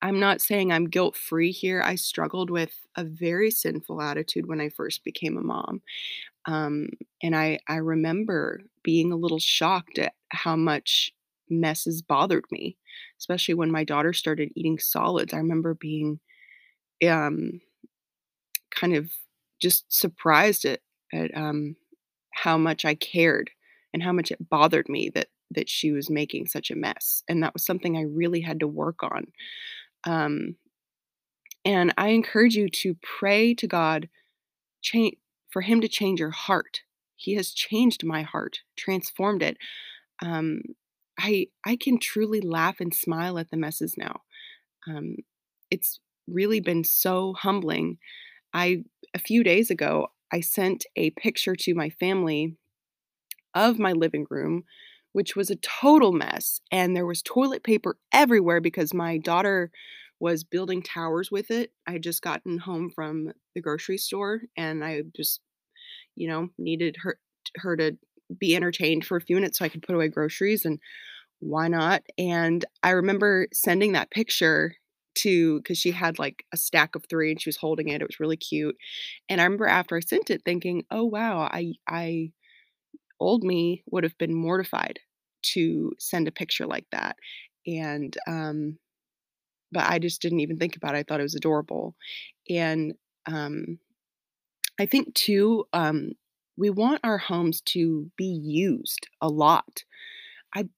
I'm 0.00 0.20
not 0.20 0.40
saying 0.40 0.70
I'm 0.72 0.88
guilt 0.88 1.16
free 1.16 1.50
here. 1.50 1.82
I 1.84 1.96
struggled 1.96 2.50
with 2.50 2.86
a 2.96 3.04
very 3.04 3.50
sinful 3.50 4.00
attitude 4.00 4.46
when 4.46 4.60
I 4.60 4.68
first 4.68 5.02
became 5.02 5.36
a 5.36 5.42
mom. 5.42 5.82
Um, 6.48 6.90
and 7.22 7.36
I 7.36 7.60
I 7.68 7.76
remember 7.76 8.62
being 8.84 9.12
a 9.12 9.16
little 9.16 9.40
shocked 9.40 9.98
at 10.00 10.14
how 10.30 10.56
much 10.56 11.12
messes 11.50 12.02
bothered 12.02 12.46
me, 12.52 12.78
especially 13.20 13.54
when 13.54 13.72
my 13.72 13.84
daughter 13.84 14.14
started 14.14 14.52
eating 14.56 14.80
solids. 14.80 15.34
I 15.34 15.38
remember 15.38 15.74
being 15.74 16.20
um 17.06 17.60
kind 18.70 18.94
of 18.94 19.10
just 19.60 19.84
surprised 19.92 20.64
at 20.64 20.80
at, 21.12 21.34
um, 21.36 21.74
how 22.34 22.58
much 22.58 22.84
I 22.84 22.94
cared 22.94 23.50
and 23.94 24.02
how 24.02 24.12
much 24.12 24.30
it 24.30 24.48
bothered 24.50 24.88
me 24.88 25.10
that 25.14 25.28
that 25.52 25.68
she 25.70 25.92
was 25.92 26.10
making 26.10 26.46
such 26.46 26.70
a 26.70 26.76
mess, 26.76 27.22
and 27.28 27.42
that 27.42 27.54
was 27.54 27.64
something 27.64 27.96
I 27.96 28.02
really 28.02 28.40
had 28.42 28.60
to 28.60 28.68
work 28.68 29.02
on. 29.02 29.26
Um, 30.04 30.56
and 31.64 31.92
I 31.98 32.08
encourage 32.08 32.54
you 32.54 32.68
to 32.68 32.96
pray 33.02 33.54
to 33.54 33.66
God 33.66 34.08
change 34.82 35.16
for 35.58 35.62
him 35.62 35.80
to 35.80 35.88
change 35.88 36.20
your 36.20 36.30
heart. 36.30 36.82
He 37.16 37.34
has 37.34 37.50
changed 37.50 38.04
my 38.04 38.22
heart, 38.22 38.60
transformed 38.76 39.42
it. 39.42 39.56
Um, 40.22 40.60
I 41.18 41.48
I 41.66 41.74
can 41.74 41.98
truly 41.98 42.40
laugh 42.40 42.76
and 42.78 42.94
smile 42.94 43.40
at 43.40 43.50
the 43.50 43.56
messes 43.56 43.96
now. 43.98 44.20
Um, 44.86 45.16
it's 45.68 45.98
really 46.28 46.60
been 46.60 46.84
so 46.84 47.32
humbling 47.32 47.98
I 48.54 48.84
a 49.14 49.18
few 49.18 49.42
days 49.42 49.68
ago, 49.68 50.12
I 50.32 50.42
sent 50.42 50.86
a 50.94 51.10
picture 51.10 51.56
to 51.56 51.74
my 51.74 51.90
family 51.90 52.54
of 53.52 53.80
my 53.80 53.90
living 53.90 54.26
room, 54.30 54.62
which 55.10 55.34
was 55.34 55.50
a 55.50 55.56
total 55.56 56.12
mess, 56.12 56.60
and 56.70 56.94
there 56.94 57.06
was 57.06 57.20
toilet 57.20 57.64
paper 57.64 57.98
everywhere 58.12 58.60
because 58.60 58.94
my 58.94 59.18
daughter 59.18 59.72
was 60.20 60.44
building 60.44 60.82
towers 60.82 61.32
with 61.32 61.50
it. 61.50 61.72
I 61.84 61.92
had 61.92 62.04
just 62.04 62.22
gotten 62.22 62.58
home 62.58 62.92
from 62.94 63.32
the 63.56 63.60
grocery 63.60 63.98
store 63.98 64.42
and 64.56 64.84
I 64.84 65.02
just, 65.16 65.40
you 66.18 66.28
know, 66.28 66.50
needed 66.58 66.96
her 67.02 67.20
her 67.58 67.76
to 67.78 67.98
be 68.38 68.56
entertained 68.56 69.06
for 69.06 69.16
a 69.18 69.22
few 69.22 69.36
minutes 69.36 69.58
so 69.60 69.66
I 69.66 69.70
could 69.70 69.82
put 69.82 69.96
away 69.96 70.08
groceries 70.08 70.66
and 70.66 70.80
why 71.40 71.68
not? 71.68 72.02
And 72.18 72.64
I 72.82 72.90
remember 72.90 73.48
sending 73.52 73.92
that 73.92 74.10
picture 74.10 74.74
to 75.16 75.58
because 75.60 75.78
she 75.78 75.92
had 75.92 76.18
like 76.18 76.44
a 76.52 76.56
stack 76.56 76.96
of 76.96 77.04
3 77.10 77.32
and 77.32 77.40
she 77.42 77.48
was 77.48 77.56
holding 77.58 77.88
it. 77.88 78.02
It 78.02 78.08
was 78.08 78.20
really 78.20 78.36
cute. 78.36 78.76
And 79.28 79.40
I 79.40 79.44
remember 79.44 79.66
after 79.66 79.96
I 79.96 80.00
sent 80.00 80.30
it 80.30 80.42
thinking, 80.44 80.84
"Oh 80.90 81.04
wow, 81.04 81.42
I 81.52 81.74
I 81.88 82.32
old 83.20 83.44
me 83.44 83.82
would 83.90 84.04
have 84.04 84.18
been 84.18 84.34
mortified 84.34 85.00
to 85.54 85.92
send 85.98 86.28
a 86.28 86.32
picture 86.32 86.66
like 86.66 86.86
that." 86.92 87.16
And 87.66 88.16
um 88.28 88.78
but 89.72 89.84
I 89.90 89.98
just 89.98 90.22
didn't 90.22 90.40
even 90.40 90.58
think 90.58 90.76
about 90.76 90.94
it. 90.94 90.98
I 90.98 91.02
thought 91.04 91.20
it 91.20 91.24
was 91.24 91.34
adorable. 91.34 91.94
And 92.48 92.94
um 93.26 93.78
I 94.78 94.86
think 94.86 95.14
too 95.14 95.66
um 95.72 96.12
we 96.56 96.70
want 96.70 97.00
our 97.04 97.18
homes 97.18 97.60
to 97.60 98.10
be 98.16 98.26
used 98.26 99.08
a 99.20 99.28
lot. 99.28 99.84
I 100.54 100.68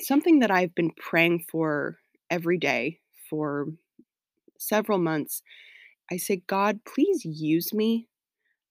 something 0.00 0.40
that 0.40 0.50
I've 0.50 0.74
been 0.74 0.92
praying 0.92 1.44
for 1.50 1.98
every 2.30 2.58
day 2.58 3.00
for 3.28 3.66
several 4.58 4.98
months, 4.98 5.42
I 6.10 6.16
say, 6.16 6.42
God, 6.46 6.80
please 6.84 7.24
use 7.24 7.72
me 7.72 8.08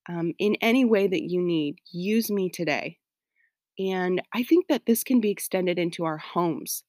um, 0.07 0.33
in 0.39 0.55
any 0.62 0.86
way 0.86 1.07
that 1.07 1.24
you 1.24 1.41
need. 1.41 1.77
Use 1.91 2.29
me 2.31 2.50
today. 2.50 2.98
And 3.77 4.21
I 4.33 4.43
think 4.43 4.67
that 4.67 4.86
this 4.86 5.03
can 5.03 5.21
be 5.21 5.31
extended 5.31 5.79
into 5.79 6.03
our 6.05 6.17
homes. 6.17 6.83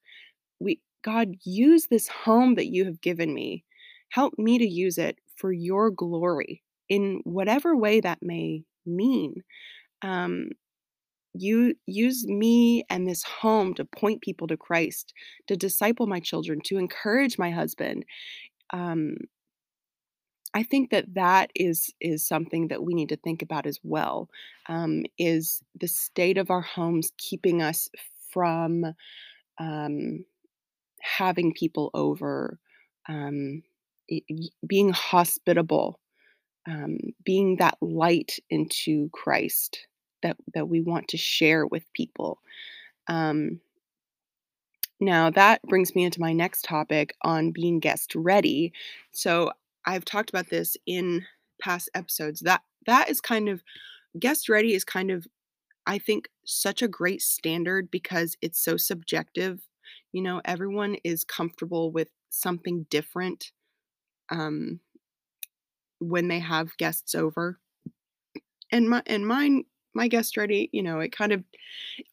We, 0.58 0.80
God, 1.04 1.36
use 1.44 1.86
this 1.86 2.08
home 2.08 2.56
that 2.56 2.66
you 2.66 2.84
have 2.84 3.00
given 3.00 3.32
me. 3.32 3.64
Help 4.10 4.34
me 4.38 4.58
to 4.58 4.68
use 4.68 4.98
it 4.98 5.18
for 5.36 5.52
your 5.52 5.90
glory 5.90 6.62
in 6.90 7.20
whatever 7.24 7.74
way 7.74 8.00
that 8.00 8.18
may 8.20 8.64
mean. 8.84 9.42
Um, 10.02 10.50
you 11.32 11.76
use 11.86 12.26
me 12.26 12.84
and 12.90 13.06
this 13.06 13.22
home 13.22 13.72
to 13.74 13.84
point 13.84 14.20
people 14.20 14.48
to 14.48 14.56
Christ, 14.56 15.14
to 15.46 15.56
disciple 15.56 16.08
my 16.08 16.18
children, 16.18 16.60
to 16.64 16.76
encourage 16.76 17.38
my 17.38 17.52
husband. 17.52 18.04
Um, 18.72 19.16
I 20.52 20.64
think 20.64 20.90
that 20.90 21.14
that 21.14 21.52
is 21.54 21.94
is 22.00 22.26
something 22.26 22.68
that 22.68 22.82
we 22.82 22.92
need 22.94 23.10
to 23.10 23.16
think 23.16 23.40
about 23.40 23.66
as 23.66 23.78
well. 23.84 24.28
Um, 24.68 25.04
is 25.16 25.62
the 25.78 25.86
state 25.86 26.36
of 26.36 26.50
our 26.50 26.62
homes 26.62 27.12
keeping 27.16 27.62
us 27.62 27.88
from 28.32 28.84
um, 29.58 30.24
having 31.00 31.54
people 31.54 31.90
over? 31.94 32.58
Um, 33.08 33.62
being 34.66 34.90
hospitable, 34.90 36.00
um, 36.66 36.98
being 37.24 37.56
that 37.56 37.76
light 37.80 38.38
into 38.50 39.08
Christ 39.12 39.86
that 40.22 40.36
that 40.54 40.68
we 40.68 40.80
want 40.80 41.08
to 41.08 41.16
share 41.16 41.66
with 41.66 41.92
people. 41.94 42.40
Um, 43.08 43.60
now 45.00 45.30
that 45.30 45.62
brings 45.62 45.94
me 45.94 46.04
into 46.04 46.20
my 46.20 46.32
next 46.32 46.62
topic 46.64 47.14
on 47.22 47.52
being 47.52 47.80
guest 47.80 48.14
ready. 48.14 48.72
So 49.12 49.50
I've 49.86 50.04
talked 50.04 50.30
about 50.30 50.50
this 50.50 50.76
in 50.86 51.24
past 51.60 51.88
episodes. 51.94 52.40
That 52.40 52.62
that 52.86 53.08
is 53.08 53.20
kind 53.20 53.48
of 53.48 53.62
guest 54.18 54.48
ready 54.48 54.74
is 54.74 54.84
kind 54.84 55.10
of 55.10 55.26
I 55.86 55.98
think 55.98 56.28
such 56.44 56.82
a 56.82 56.88
great 56.88 57.22
standard 57.22 57.90
because 57.90 58.36
it's 58.42 58.62
so 58.62 58.76
subjective. 58.76 59.60
You 60.12 60.22
know, 60.22 60.42
everyone 60.44 60.96
is 61.04 61.24
comfortable 61.24 61.90
with 61.90 62.08
something 62.28 62.86
different 62.90 63.52
um, 64.30 64.80
when 66.00 66.28
they 66.28 66.40
have 66.40 66.76
guests 66.76 67.14
over. 67.14 67.58
And 68.72 68.88
my 68.88 69.02
and 69.06 69.26
mine 69.26 69.64
my 69.94 70.08
guest 70.08 70.36
ready, 70.36 70.70
you 70.72 70.82
know, 70.82 71.00
it 71.00 71.10
kind 71.10 71.32
of 71.32 71.42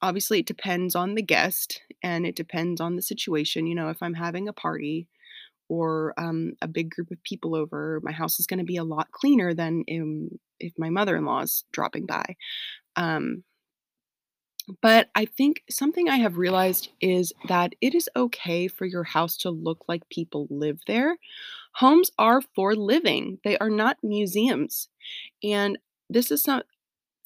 obviously 0.01 0.39
it 0.39 0.47
depends 0.47 0.95
on 0.95 1.15
the 1.15 1.21
guest 1.21 1.81
and 2.03 2.25
it 2.25 2.35
depends 2.35 2.81
on 2.81 2.95
the 2.95 3.01
situation. 3.01 3.67
You 3.67 3.75
know, 3.75 3.89
if 3.89 4.01
I'm 4.01 4.13
having 4.13 4.47
a 4.47 4.53
party 4.53 5.07
or 5.69 6.13
um, 6.17 6.53
a 6.61 6.67
big 6.67 6.89
group 6.89 7.11
of 7.11 7.21
people 7.23 7.55
over, 7.55 7.99
my 8.03 8.11
house 8.11 8.39
is 8.39 8.47
going 8.47 8.59
to 8.59 8.65
be 8.65 8.77
a 8.77 8.83
lot 8.83 9.11
cleaner 9.11 9.53
than 9.53 9.83
in, 9.87 10.39
if 10.59 10.73
my 10.77 10.89
mother-in-law 10.89 11.41
is 11.41 11.65
dropping 11.71 12.05
by. 12.05 12.35
Um, 12.95 13.43
But 14.81 15.09
I 15.15 15.25
think 15.25 15.63
something 15.69 16.09
I 16.09 16.17
have 16.17 16.37
realized 16.37 16.89
is 16.99 17.31
that 17.47 17.73
it 17.79 17.95
is 17.95 18.09
okay 18.15 18.67
for 18.67 18.85
your 18.85 19.03
house 19.03 19.37
to 19.37 19.49
look 19.49 19.85
like 19.87 20.09
people 20.09 20.47
live 20.49 20.81
there. 20.87 21.17
Homes 21.75 22.11
are 22.17 22.41
for 22.41 22.75
living, 22.75 23.39
they 23.43 23.57
are 23.59 23.69
not 23.69 23.97
museums. 24.03 24.89
And 25.43 25.77
this 26.09 26.31
is 26.31 26.47
not 26.47 26.65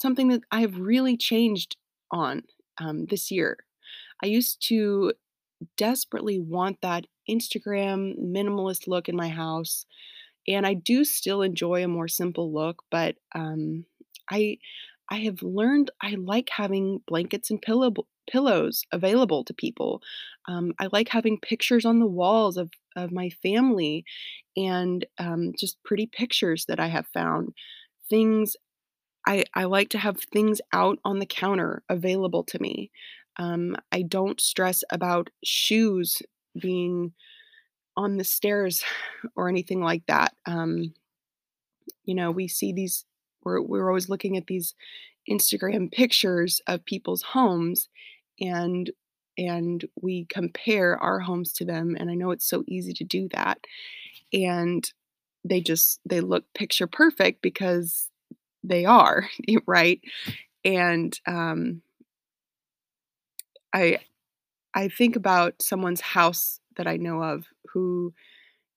something 0.01 0.29
that 0.29 0.43
I 0.51 0.61
have 0.61 0.79
really 0.79 1.17
changed 1.17 1.77
on 2.11 2.43
um, 2.79 3.05
this 3.07 3.31
year. 3.31 3.57
I 4.23 4.27
used 4.27 4.67
to 4.69 5.13
desperately 5.77 6.39
want 6.39 6.81
that 6.81 7.07
Instagram 7.29 8.19
minimalist 8.19 8.87
look 8.87 9.09
in 9.09 9.15
my 9.15 9.29
house 9.29 9.85
and 10.47 10.65
I 10.65 10.73
do 10.75 11.03
still 11.05 11.41
enjoy 11.41 11.83
a 11.83 11.87
more 11.87 12.07
simple 12.07 12.51
look, 12.53 12.83
but, 12.91 13.15
um, 13.35 13.85
I 14.29 14.57
I 15.11 15.19
have 15.21 15.43
learned 15.43 15.91
I 16.01 16.15
like 16.15 16.49
having 16.51 17.01
blankets 17.07 17.51
and 17.51 17.61
pillow 17.61 17.93
pillows 18.29 18.85
available 18.93 19.43
to 19.45 19.53
people. 19.53 20.01
Um, 20.47 20.73
I 20.79 20.89
like 20.93 21.09
having 21.09 21.39
pictures 21.39 21.85
on 21.85 21.99
the 21.99 22.07
walls 22.07 22.57
of 22.57 22.71
of 22.97 23.11
my 23.11 23.29
family 23.29 24.05
and, 24.57 25.05
um, 25.19 25.53
just 25.57 25.81
pretty 25.83 26.07
pictures 26.07 26.65
that 26.67 26.79
I 26.79 26.87
have 26.87 27.07
found. 27.13 27.53
Things 28.09 28.55
I 29.27 29.45
I 29.55 29.65
like 29.65 29.89
to 29.91 29.99
have 29.99 30.19
things 30.33 30.61
out 30.73 30.99
on 31.05 31.19
the 31.19 31.27
counter 31.27 31.83
available 31.89 32.43
to 32.45 32.59
me. 32.61 32.91
Um, 33.37 33.77
I 33.91 34.03
don't 34.03 34.41
stress 34.41 34.83
about 34.91 35.29
shoes 35.43 36.21
being 36.59 37.13
on 37.97 38.17
the 38.17 38.25
stairs 38.25 38.83
or 39.37 39.49
anything 39.49 39.81
like 39.81 40.05
that. 40.07 40.35
Um, 40.47 40.93
you 42.05 42.15
know, 42.15 42.31
we 42.31 42.47
see 42.47 42.73
these 42.73 43.05
we're 43.43 43.61
we're 43.61 43.87
always 43.87 44.09
looking 44.09 44.37
at 44.37 44.47
these 44.47 44.73
Instagram 45.29 45.91
pictures 45.91 46.61
of 46.67 46.85
people's 46.85 47.21
homes 47.21 47.89
and 48.39 48.91
and 49.37 49.85
we 50.01 50.25
compare 50.29 50.97
our 50.97 51.19
homes 51.19 51.53
to 51.53 51.65
them 51.65 51.95
and 51.99 52.09
I 52.09 52.15
know 52.15 52.31
it's 52.31 52.49
so 52.49 52.63
easy 52.67 52.93
to 52.93 53.03
do 53.03 53.29
that 53.33 53.59
and 54.33 54.89
they 55.43 55.61
just 55.61 55.99
they 56.05 56.21
look 56.21 56.45
picture 56.53 56.87
perfect 56.87 57.41
because 57.41 58.09
they 58.63 58.85
are, 58.85 59.27
right? 59.67 60.01
And 60.63 61.17
um 61.25 61.81
I 63.73 63.99
I 64.73 64.87
think 64.87 65.15
about 65.15 65.61
someone's 65.61 66.01
house 66.01 66.59
that 66.77 66.87
I 66.87 66.97
know 66.97 67.21
of 67.23 67.45
who 67.73 68.13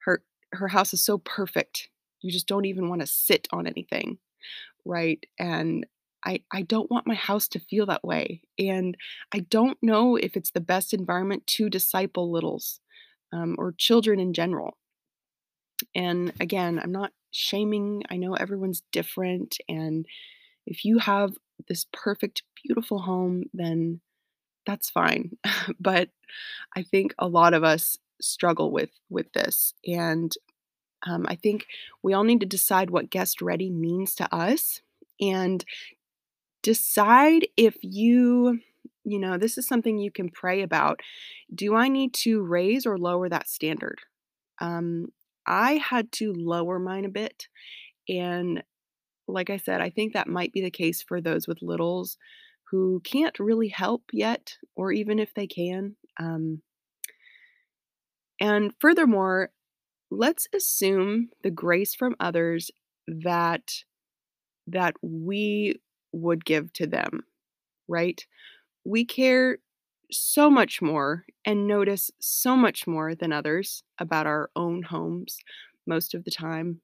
her 0.05 0.23
her 0.53 0.69
house 0.69 0.95
is 0.95 1.05
so 1.05 1.19
perfect. 1.19 1.89
You 2.21 2.31
just 2.31 2.47
don't 2.47 2.65
even 2.65 2.89
want 2.89 3.01
to 3.03 3.07
sit 3.07 3.49
on 3.53 3.67
anything 3.67 4.19
right? 4.85 5.23
And 5.39 5.87
I 6.25 6.43
I 6.53 6.63
don't 6.63 6.91
want 6.91 7.07
my 7.07 7.15
house 7.15 7.49
to 7.49 7.59
feel 7.61 7.87
that 7.87 8.05
way. 8.05 8.43
And 8.59 8.97
I 9.33 9.41
don't 9.41 9.79
know 9.83 10.17
if 10.17 10.37
it's 10.37 10.51
the 10.51 10.61
best 10.61 10.95
environment 10.95 11.47
to 11.49 11.69
disciple 11.71 12.31
littles 12.33 12.81
um, 13.33 13.57
or 13.59 13.73
children 13.77 14.21
in 14.21 14.33
general. 14.33 14.77
And 15.95 16.33
again, 16.41 16.79
I'm 16.83 16.93
not 16.93 17.13
shaming. 17.31 18.03
I 18.11 18.17
know 18.17 18.35
everyone's 18.35 18.83
different, 18.93 19.57
and 19.69 20.07
if 20.67 20.85
you 20.85 20.99
have 20.99 21.35
this 21.69 21.87
perfect, 21.93 22.43
beautiful 22.65 23.01
home, 23.01 23.45
then 23.53 24.01
that's 24.67 24.91
fine. 24.91 25.33
but 25.81 26.11
I 26.77 26.83
think 26.83 27.15
a 27.19 27.29
lot 27.29 27.55
of 27.55 27.65
us 27.65 27.97
struggle 28.21 28.71
with 28.73 28.91
with 29.11 29.33
this, 29.33 29.75
and 29.87 30.33
um, 31.07 31.27
I 31.29 31.35
think 31.35 31.67
we 32.03 32.13
all 32.15 32.25
need 32.25 32.41
to 32.41 32.47
decide 32.47 32.91
what 32.91 33.11
guest 33.11 33.43
ready 33.43 33.71
means 33.71 34.15
to 34.17 34.35
us 34.35 34.81
and 35.21 35.65
decide 36.63 37.47
if 37.57 37.77
you 37.83 38.61
you 39.05 39.19
know 39.19 39.37
this 39.37 39.59
is 39.59 39.67
something 39.67 39.99
you 39.99 40.11
can 40.11 40.31
pray 40.31 40.63
about 40.63 41.01
do 41.55 41.77
i 41.77 41.89
need 41.89 42.15
to 42.15 42.43
raise 42.43 42.87
or 42.87 42.99
lower 42.99 43.29
that 43.29 43.49
standard? 43.49 44.01
Um 44.61 45.09
i 45.47 45.73
had 45.75 46.11
to 46.13 46.33
lower 46.33 46.79
mine 46.79 47.05
a 47.05 47.11
bit 47.11 47.49
and 48.09 48.63
like 49.29 49.51
i 49.51 49.59
said 49.59 49.83
i 49.83 49.91
think 49.91 50.15
that 50.15 50.27
might 50.27 50.53
be 50.53 50.63
the 50.63 50.71
case 50.71 51.03
for 51.03 51.21
those 51.21 51.47
with 51.47 51.61
littles 51.61 52.17
who 52.71 53.01
can't 53.05 53.39
really 53.39 53.69
help 53.69 54.05
yet 54.11 54.57
or 54.75 54.91
even 54.91 55.19
if 55.19 55.35
they 55.35 55.47
can 55.47 55.97
um 56.19 56.63
and 58.41 58.73
furthermore 58.81 59.51
let's 60.17 60.47
assume 60.55 61.31
the 61.43 61.51
grace 61.51 61.95
from 61.95 62.17
others 62.21 62.71
that 63.07 63.85
that 64.67 64.95
we 65.03 65.81
would 66.13 66.45
give 66.45 66.73
to 66.75 66.87
them, 66.87 67.23
right? 67.89 68.25
We 68.85 69.05
care 69.05 69.59
so 70.11 70.51
much 70.51 70.83
more 70.83 71.27
and 71.45 71.67
notice 71.67 72.11
so 72.21 72.57
much 72.57 72.87
more 72.87 73.15
than 73.15 73.33
others 73.33 73.83
about 73.99 74.27
our 74.27 74.51
own 74.57 74.83
homes 74.83 75.39
most 75.87 76.15
of 76.15 76.25
the 76.25 76.31
time. 76.31 76.81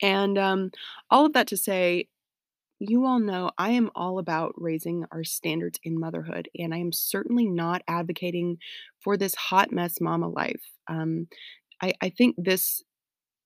And 0.00 0.36
um, 0.38 0.70
all 1.10 1.26
of 1.26 1.32
that 1.34 1.46
to 1.48 1.56
say, 1.56 2.08
you 2.80 3.06
all 3.06 3.20
know 3.20 3.50
I 3.58 3.70
am 3.70 3.90
all 3.94 4.18
about 4.18 4.54
raising 4.56 5.04
our 5.12 5.22
standards 5.22 5.78
in 5.84 6.00
motherhood, 6.00 6.48
and 6.58 6.74
I 6.74 6.78
am 6.78 6.92
certainly 6.92 7.46
not 7.46 7.82
advocating 7.86 8.58
for 9.00 9.16
this 9.16 9.36
hot 9.36 9.70
mess 9.70 10.00
mama 10.00 10.28
life. 10.28 10.62
Um, 10.88 11.28
I, 11.82 11.92
I 12.00 12.08
think 12.10 12.36
this 12.38 12.82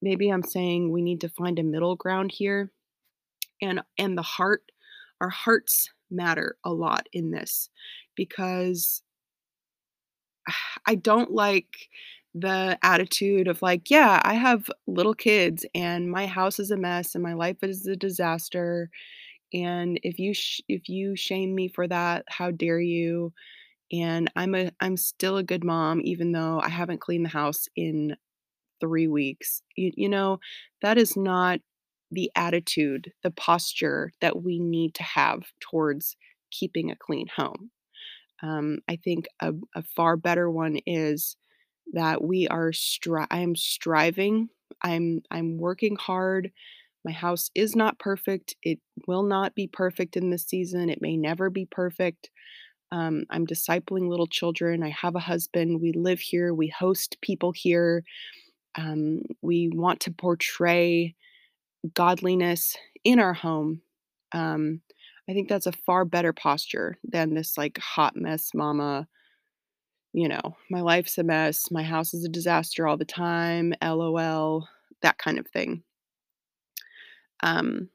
maybe 0.02 0.30
I'm 0.30 0.42
saying 0.44 0.92
we 0.92 1.02
need 1.02 1.20
to 1.22 1.28
find 1.30 1.58
a 1.58 1.62
middle 1.64 1.96
ground 1.96 2.32
here 2.32 2.70
and 3.62 3.82
and 3.98 4.18
the 4.18 4.22
heart 4.22 4.62
our 5.20 5.30
hearts 5.30 5.90
matter 6.10 6.56
a 6.64 6.72
lot 6.72 7.08
in 7.12 7.30
this 7.32 7.70
because 8.16 9.02
I 10.86 10.94
don't 10.94 11.32
like 11.32 11.88
the 12.34 12.78
attitude 12.82 13.48
of 13.48 13.62
like, 13.62 13.90
yeah, 13.90 14.20
I 14.22 14.34
have 14.34 14.70
little 14.86 15.14
kids 15.14 15.64
and 15.74 16.10
my 16.10 16.26
house 16.26 16.58
is 16.58 16.70
a 16.70 16.76
mess 16.76 17.14
and 17.14 17.22
my 17.24 17.32
life 17.32 17.56
is 17.62 17.86
a 17.86 17.96
disaster 17.96 18.90
and 19.54 20.00
if 20.04 20.18
you 20.18 20.34
sh- 20.34 20.62
if 20.68 20.88
you 20.88 21.16
shame 21.16 21.54
me 21.54 21.68
for 21.68 21.88
that, 21.88 22.24
how 22.28 22.50
dare 22.52 22.80
you? 22.80 23.32
And 23.92 24.30
I'm 24.36 24.54
a 24.56 24.72
I'm 24.80 24.96
still 24.96 25.38
a 25.38 25.44
good 25.44 25.64
mom 25.64 26.00
even 26.04 26.32
though 26.32 26.60
I 26.62 26.68
haven't 26.70 27.00
cleaned 27.02 27.26
the 27.26 27.30
house 27.30 27.68
in 27.76 28.16
3 28.80 29.08
weeks. 29.08 29.62
You, 29.76 29.92
you 29.96 30.08
know, 30.08 30.38
that 30.82 30.98
is 30.98 31.16
not 31.16 31.60
the 32.10 32.30
attitude, 32.36 33.12
the 33.22 33.30
posture 33.30 34.12
that 34.20 34.42
we 34.42 34.58
need 34.60 34.94
to 34.94 35.02
have 35.02 35.42
towards 35.60 36.16
keeping 36.50 36.90
a 36.90 36.96
clean 36.96 37.26
home. 37.36 37.70
Um, 38.42 38.78
I 38.88 38.96
think 38.96 39.26
a, 39.40 39.52
a 39.74 39.82
far 39.82 40.16
better 40.16 40.50
one 40.50 40.78
is 40.86 41.36
that 41.92 42.22
we 42.22 42.48
are 42.48 42.70
stri- 42.72 43.26
I 43.30 43.40
am 43.40 43.56
striving. 43.56 44.50
I'm 44.82 45.22
I'm 45.30 45.58
working 45.58 45.96
hard. 45.96 46.52
My 47.04 47.12
house 47.12 47.50
is 47.54 47.76
not 47.76 47.98
perfect. 47.98 48.56
It 48.62 48.80
will 49.06 49.22
not 49.22 49.54
be 49.54 49.68
perfect 49.68 50.16
in 50.16 50.30
this 50.30 50.46
season. 50.46 50.90
It 50.90 51.02
may 51.02 51.16
never 51.16 51.50
be 51.50 51.66
perfect. 51.66 52.30
Um, 52.92 53.24
I'm 53.30 53.46
discipling 53.46 54.08
little 54.08 54.26
children. 54.28 54.82
I 54.82 54.90
have 54.90 55.16
a 55.16 55.20
husband. 55.20 55.80
We 55.80 55.92
live 55.92 56.20
here. 56.20 56.54
We 56.54 56.68
host 56.68 57.18
people 57.22 57.52
here. 57.52 58.04
Um, 58.76 59.22
we 59.42 59.68
want 59.68 60.00
to 60.00 60.10
portray 60.10 61.14
godliness 61.94 62.76
in 63.04 63.18
our 63.18 63.32
home, 63.32 63.80
um, 64.32 64.80
I 65.28 65.32
think 65.32 65.48
that's 65.48 65.66
a 65.66 65.72
far 65.72 66.04
better 66.04 66.32
posture 66.32 66.98
than 67.04 67.34
this 67.34 67.58
like 67.58 67.78
hot 67.78 68.16
mess 68.16 68.50
mama, 68.54 69.08
you 70.12 70.28
know, 70.28 70.56
my 70.70 70.80
life's 70.80 71.18
a 71.18 71.24
mess, 71.24 71.70
my 71.70 71.82
house 71.82 72.14
is 72.14 72.24
a 72.24 72.28
disaster 72.28 72.86
all 72.86 72.96
the 72.96 73.04
time, 73.04 73.74
LOL, 73.82 74.68
that 75.02 75.18
kind 75.18 75.38
of 75.38 75.46
thing. 75.48 75.82
Um, 77.42 77.90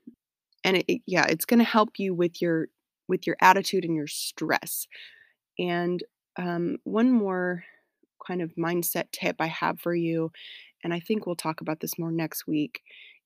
and 0.63 0.77
it, 0.77 0.85
it 0.87 1.01
yeah, 1.07 1.25
it's 1.27 1.45
going 1.45 1.59
to 1.59 1.65
help 1.65 1.97
you 1.97 2.13
with 2.13 2.41
your 2.41 2.67
with 3.07 3.25
your 3.25 3.37
attitude 3.41 3.85
and 3.85 3.95
your 3.95 4.07
stress. 4.07 4.87
And 5.57 6.03
um, 6.37 6.77
one 6.83 7.11
more 7.11 7.63
kind 8.25 8.41
of 8.41 8.53
mindset 8.55 9.11
tip 9.11 9.37
I 9.39 9.47
have 9.47 9.79
for 9.79 9.95
you, 9.95 10.31
and 10.83 10.93
I 10.93 10.99
think 10.99 11.25
we'll 11.25 11.35
talk 11.35 11.61
about 11.61 11.79
this 11.79 11.97
more 11.97 12.11
next 12.11 12.47
week, 12.47 12.81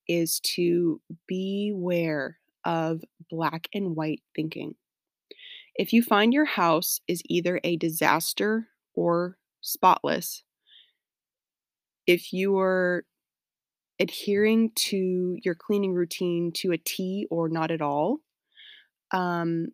is 0.07 0.39
to 0.41 1.01
beware 1.27 2.37
of 2.63 3.03
black 3.29 3.67
and 3.73 3.95
white 3.95 4.21
thinking. 4.35 4.75
If 5.75 5.93
you 5.93 6.01
find 6.01 6.33
your 6.33 6.45
house 6.45 6.99
is 7.07 7.21
either 7.25 7.59
a 7.63 7.77
disaster 7.77 8.67
or 8.93 9.37
spotless, 9.61 10.43
if 12.07 12.31
you 12.31 12.57
are 12.57 13.03
adhering 13.99 14.71
to 14.75 15.37
your 15.43 15.55
cleaning 15.55 15.93
routine 15.93 16.51
to 16.53 16.71
a 16.71 16.77
T 16.77 17.27
or 17.29 17.49
not 17.49 17.71
at 17.71 17.81
all, 17.81 18.19
um, 19.11 19.67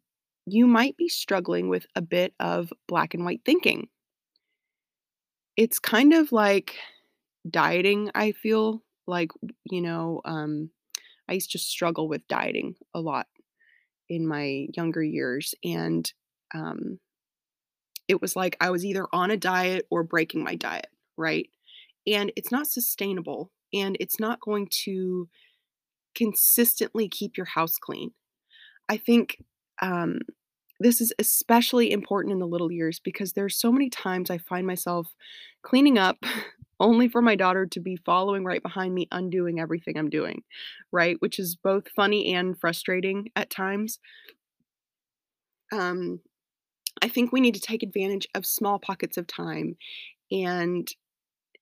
you 0.46 0.68
might 0.68 0.98
be 0.98 1.08
struggling 1.08 1.70
with 1.70 1.86
a 1.96 2.02
bit 2.02 2.34
of 2.40 2.72
black 2.88 3.14
and 3.14 3.26
white 3.26 3.42
thinking. 3.46 3.88
It's 5.58 5.80
kind 5.80 6.14
of 6.14 6.32
like 6.32 6.76
dieting, 7.50 8.12
I 8.16 8.32
feel 8.32 8.84
like, 9.08 9.32
you 9.66 9.82
know, 9.82 10.22
um, 10.26 10.70
I 11.30 11.34
used 11.34 11.52
to 11.52 11.60
struggle 11.60 12.08
with 12.08 12.28
dieting 12.28 12.76
a 12.94 13.00
lot 13.00 13.28
in 14.10 14.28
my 14.28 14.68
younger 14.76 15.04
years. 15.04 15.56
And 15.64 16.12
um, 16.54 17.00
it 18.08 18.22
was 18.22 18.36
like 18.36 18.58
I 18.60 18.70
was 18.70 18.86
either 18.86 19.08
on 19.14 19.32
a 19.32 19.38
diet 19.38 19.88
or 19.90 20.04
breaking 20.04 20.44
my 20.44 20.56
diet, 20.56 20.88
right? 21.18 21.50
And 22.06 22.32
it's 22.36 22.52
not 22.52 22.68
sustainable 22.68 23.52
and 23.74 23.96
it's 24.00 24.20
not 24.20 24.42
going 24.42 24.68
to 24.84 25.30
consistently 26.16 27.08
keep 27.08 27.38
your 27.38 27.46
house 27.46 27.78
clean. 27.78 28.12
I 28.90 28.98
think 28.98 29.42
um, 29.82 30.20
this 30.80 31.00
is 31.00 31.14
especially 31.20 31.92
important 31.92 32.34
in 32.34 32.40
the 32.40 32.48
little 32.48 32.72
years 32.72 33.00
because 33.00 33.34
there's 33.34 33.58
so 33.58 33.72
many 33.72 33.90
times 33.90 34.30
I 34.30 34.40
find 34.40 34.68
myself 34.68 35.14
cleaning 35.64 35.98
up 35.98 36.26
only 36.82 37.08
for 37.08 37.22
my 37.22 37.36
daughter 37.36 37.66
to 37.68 37.80
be 37.80 37.96
following 37.96 38.44
right 38.44 38.62
behind 38.62 38.94
me, 38.94 39.08
undoing 39.12 39.60
everything 39.60 39.98
I'm 39.98 40.10
doing, 40.10 40.44
right? 40.92 41.16
Which 41.20 41.40
is 41.40 41.56
both 41.56 41.88
funny 41.96 42.34
and 42.34 42.60
frustrating 42.60 43.30
at 43.36 43.50
times. 43.50 44.00
Um, 45.72 46.20
I 47.02 47.08
think 47.08 47.32
we 47.32 47.42
need 47.42 47.56
to 47.56 47.62
take 47.62 47.84
advantage 47.84 48.28
of 48.36 48.46
small 48.46 48.80
pockets 48.80 49.18
of 49.18 49.28
time 49.28 49.78
and 50.32 50.88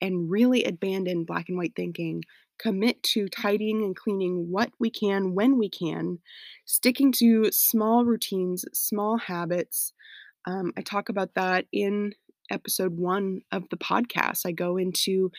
and 0.01 0.31
really 0.31 0.63
abandon 0.63 1.25
black 1.25 1.49
and 1.49 1.57
white 1.57 1.73
thinking. 1.75 2.23
Commit 2.57 3.01
to 3.03 3.27
tidying 3.29 3.83
and 3.83 3.95
cleaning 3.95 4.49
what 4.49 4.71
we 4.79 4.89
can 4.89 5.33
when 5.33 5.57
we 5.57 5.69
can, 5.69 6.19
sticking 6.65 7.11
to 7.13 7.51
small 7.51 8.05
routines, 8.05 8.65
small 8.73 9.17
habits. 9.17 9.93
Um, 10.45 10.73
I 10.77 10.81
talk 10.81 11.09
about 11.09 11.35
that 11.35 11.65
in 11.71 12.13
episode 12.49 12.97
one 12.97 13.41
of 13.51 13.69
the 13.69 13.77
podcast. 13.77 14.45
I 14.45 14.51
go 14.51 14.77
into 14.77 15.31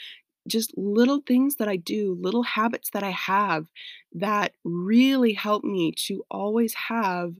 just 0.48 0.76
little 0.76 1.22
things 1.26 1.56
that 1.56 1.68
I 1.68 1.76
do, 1.76 2.16
little 2.20 2.42
habits 2.42 2.90
that 2.92 3.02
I 3.02 3.10
have 3.10 3.66
that 4.12 4.52
really 4.64 5.34
help 5.34 5.64
me 5.64 5.92
to 6.06 6.24
always 6.30 6.74
have 6.74 7.34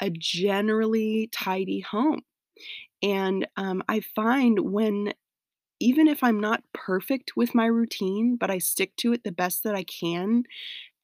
a 0.00 0.10
generally 0.10 1.28
tidy 1.32 1.80
home. 1.80 2.20
And 3.02 3.46
um, 3.56 3.82
I 3.88 4.00
find 4.00 4.58
when, 4.60 5.14
even 5.80 6.08
if 6.08 6.22
I'm 6.22 6.40
not 6.40 6.62
perfect 6.72 7.32
with 7.36 7.54
my 7.54 7.66
routine, 7.66 8.36
but 8.36 8.50
I 8.50 8.58
stick 8.58 8.94
to 8.98 9.12
it 9.12 9.24
the 9.24 9.32
best 9.32 9.64
that 9.64 9.74
I 9.74 9.84
can 9.84 10.44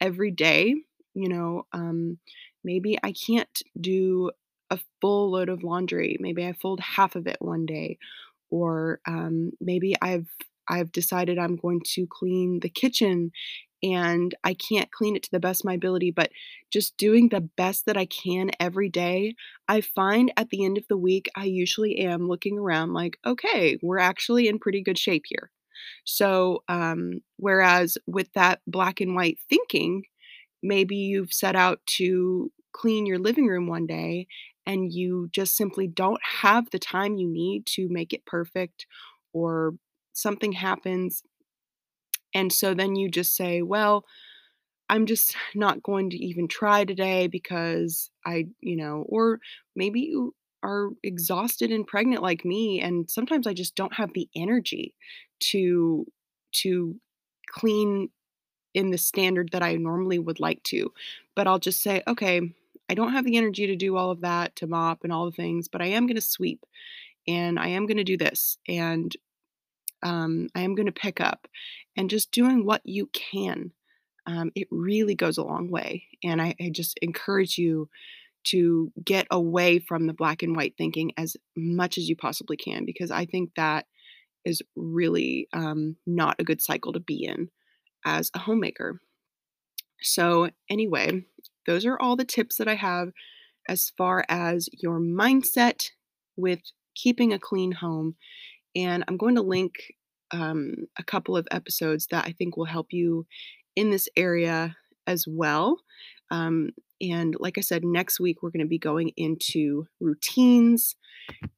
every 0.00 0.30
day, 0.30 0.74
you 1.14 1.28
know, 1.28 1.66
um, 1.72 2.18
maybe 2.64 2.98
I 3.02 3.12
can't 3.12 3.62
do 3.80 4.30
a 4.70 4.78
full 5.00 5.30
load 5.32 5.48
of 5.48 5.62
laundry. 5.64 6.16
Maybe 6.20 6.46
I 6.46 6.52
fold 6.52 6.80
half 6.80 7.16
of 7.16 7.26
it 7.26 7.38
one 7.40 7.66
day, 7.66 7.98
or 8.50 9.00
um, 9.06 9.52
maybe 9.60 9.94
I've 10.02 10.28
I've 10.68 10.92
decided 10.92 11.38
I'm 11.38 11.56
going 11.56 11.80
to 11.94 12.06
clean 12.08 12.60
the 12.60 12.68
kitchen 12.68 13.32
and 13.82 14.34
I 14.44 14.54
can't 14.54 14.90
clean 14.92 15.16
it 15.16 15.22
to 15.24 15.30
the 15.32 15.40
best 15.40 15.62
of 15.62 15.64
my 15.64 15.72
ability, 15.72 16.10
but 16.10 16.30
just 16.70 16.96
doing 16.98 17.28
the 17.30 17.40
best 17.40 17.86
that 17.86 17.96
I 17.96 18.04
can 18.04 18.50
every 18.60 18.90
day, 18.90 19.34
I 19.68 19.80
find 19.80 20.32
at 20.36 20.50
the 20.50 20.64
end 20.64 20.76
of 20.76 20.84
the 20.88 20.98
week, 20.98 21.28
I 21.34 21.44
usually 21.44 21.96
am 21.98 22.28
looking 22.28 22.58
around 22.58 22.92
like, 22.92 23.18
okay, 23.26 23.78
we're 23.82 23.98
actually 23.98 24.48
in 24.48 24.58
pretty 24.58 24.82
good 24.82 24.98
shape 24.98 25.24
here. 25.26 25.50
So, 26.04 26.62
um, 26.68 27.20
whereas 27.38 27.98
with 28.06 28.32
that 28.34 28.60
black 28.66 29.00
and 29.00 29.14
white 29.14 29.38
thinking, 29.48 30.04
maybe 30.62 30.96
you've 30.96 31.32
set 31.32 31.56
out 31.56 31.80
to 31.98 32.50
clean 32.72 33.06
your 33.06 33.18
living 33.18 33.46
room 33.46 33.66
one 33.66 33.86
day 33.86 34.26
and 34.70 34.92
you 34.92 35.28
just 35.32 35.56
simply 35.56 35.86
don't 35.86 36.20
have 36.22 36.70
the 36.70 36.78
time 36.78 37.16
you 37.16 37.28
need 37.28 37.66
to 37.66 37.88
make 37.88 38.12
it 38.12 38.24
perfect 38.26 38.86
or 39.32 39.74
something 40.12 40.52
happens 40.52 41.22
and 42.34 42.52
so 42.52 42.74
then 42.74 42.96
you 42.96 43.08
just 43.08 43.34
say, 43.34 43.62
well, 43.62 44.04
I'm 44.88 45.06
just 45.06 45.36
not 45.54 45.82
going 45.82 46.10
to 46.10 46.16
even 46.16 46.48
try 46.48 46.84
today 46.84 47.26
because 47.26 48.10
I, 48.26 48.46
you 48.60 48.76
know, 48.76 49.04
or 49.08 49.40
maybe 49.74 50.00
you 50.00 50.34
are 50.62 50.90
exhausted 51.02 51.70
and 51.70 51.86
pregnant 51.86 52.22
like 52.22 52.44
me 52.44 52.80
and 52.80 53.08
sometimes 53.10 53.46
I 53.46 53.54
just 53.54 53.74
don't 53.74 53.94
have 53.94 54.12
the 54.12 54.28
energy 54.36 54.94
to 55.40 56.06
to 56.52 56.96
clean 57.50 58.10
in 58.74 58.90
the 58.90 58.98
standard 58.98 59.50
that 59.52 59.62
I 59.62 59.76
normally 59.76 60.18
would 60.18 60.38
like 60.38 60.62
to. 60.64 60.92
But 61.34 61.46
I'll 61.46 61.58
just 61.58 61.80
say, 61.80 62.02
okay, 62.06 62.52
I 62.90 62.94
don't 62.94 63.12
have 63.12 63.24
the 63.24 63.36
energy 63.36 63.68
to 63.68 63.76
do 63.76 63.96
all 63.96 64.10
of 64.10 64.22
that, 64.22 64.56
to 64.56 64.66
mop 64.66 65.04
and 65.04 65.12
all 65.12 65.26
the 65.26 65.36
things, 65.42 65.68
but 65.68 65.80
I 65.80 65.86
am 65.86 66.06
going 66.06 66.16
to 66.16 66.20
sweep 66.20 66.66
and 67.28 67.58
I 67.58 67.68
am 67.68 67.86
going 67.86 67.98
to 67.98 68.04
do 68.04 68.16
this. 68.16 68.58
And 68.68 69.14
um, 70.02 70.48
I 70.54 70.62
am 70.62 70.74
going 70.74 70.86
to 70.86 70.92
pick 70.92 71.20
up, 71.20 71.46
and 71.96 72.10
just 72.10 72.32
doing 72.32 72.64
what 72.64 72.80
you 72.84 73.08
can. 73.12 73.72
Um, 74.26 74.50
it 74.54 74.66
really 74.70 75.14
goes 75.14 75.38
a 75.38 75.44
long 75.44 75.70
way. 75.70 76.06
And 76.24 76.40
I, 76.40 76.54
I 76.60 76.70
just 76.70 76.98
encourage 77.02 77.58
you 77.58 77.88
to 78.44 78.90
get 79.04 79.26
away 79.30 79.78
from 79.78 80.06
the 80.06 80.14
black 80.14 80.42
and 80.42 80.56
white 80.56 80.74
thinking 80.78 81.12
as 81.16 81.36
much 81.56 81.98
as 81.98 82.08
you 82.08 82.16
possibly 82.16 82.56
can, 82.56 82.84
because 82.86 83.10
I 83.10 83.26
think 83.26 83.50
that 83.56 83.86
is 84.44 84.62
really 84.74 85.48
um, 85.52 85.96
not 86.06 86.36
a 86.38 86.44
good 86.44 86.62
cycle 86.62 86.92
to 86.94 87.00
be 87.00 87.24
in 87.24 87.50
as 88.04 88.30
a 88.34 88.38
homemaker. 88.38 89.00
So, 90.02 90.48
anyway, 90.70 91.26
those 91.66 91.84
are 91.86 91.98
all 91.98 92.16
the 92.16 92.24
tips 92.24 92.56
that 92.56 92.68
I 92.68 92.74
have 92.74 93.10
as 93.68 93.92
far 93.96 94.24
as 94.28 94.68
your 94.72 95.00
mindset 95.00 95.90
with 96.36 96.60
keeping 96.94 97.32
a 97.32 97.38
clean 97.38 97.72
home 97.72 98.16
and 98.76 99.04
I'm 99.08 99.16
going 99.16 99.34
to 99.34 99.42
link 99.42 99.74
um, 100.32 100.74
a 100.98 101.02
couple 101.02 101.36
of 101.36 101.48
episodes 101.50 102.06
that 102.10 102.24
I 102.26 102.32
think 102.32 102.56
will 102.56 102.66
help 102.66 102.88
you 102.92 103.26
in 103.76 103.90
this 103.90 104.08
area 104.16 104.76
as 105.06 105.24
well. 105.28 105.78
Um, 106.30 106.70
and 107.00 107.34
like 107.38 107.58
I 107.58 107.62
said, 107.62 107.84
next 107.84 108.20
week 108.20 108.42
we're 108.42 108.50
going 108.50 108.64
to 108.64 108.68
be 108.68 108.78
going 108.78 109.10
into 109.16 109.86
routines 110.00 110.96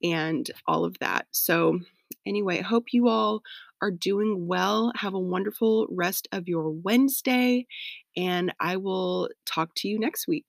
and 0.02 0.48
all 0.66 0.84
of 0.84 0.98
that. 1.00 1.26
So, 1.32 1.80
anyway, 2.26 2.60
I 2.60 2.62
hope 2.62 2.92
you 2.92 3.08
all 3.08 3.42
are 3.82 3.90
doing 3.90 4.46
well. 4.46 4.92
Have 4.96 5.14
a 5.14 5.20
wonderful 5.20 5.86
rest 5.90 6.28
of 6.32 6.48
your 6.48 6.70
Wednesday, 6.70 7.66
and 8.16 8.54
I 8.60 8.78
will 8.78 9.28
talk 9.46 9.70
to 9.76 9.88
you 9.88 9.98
next 9.98 10.28
week. 10.28 10.46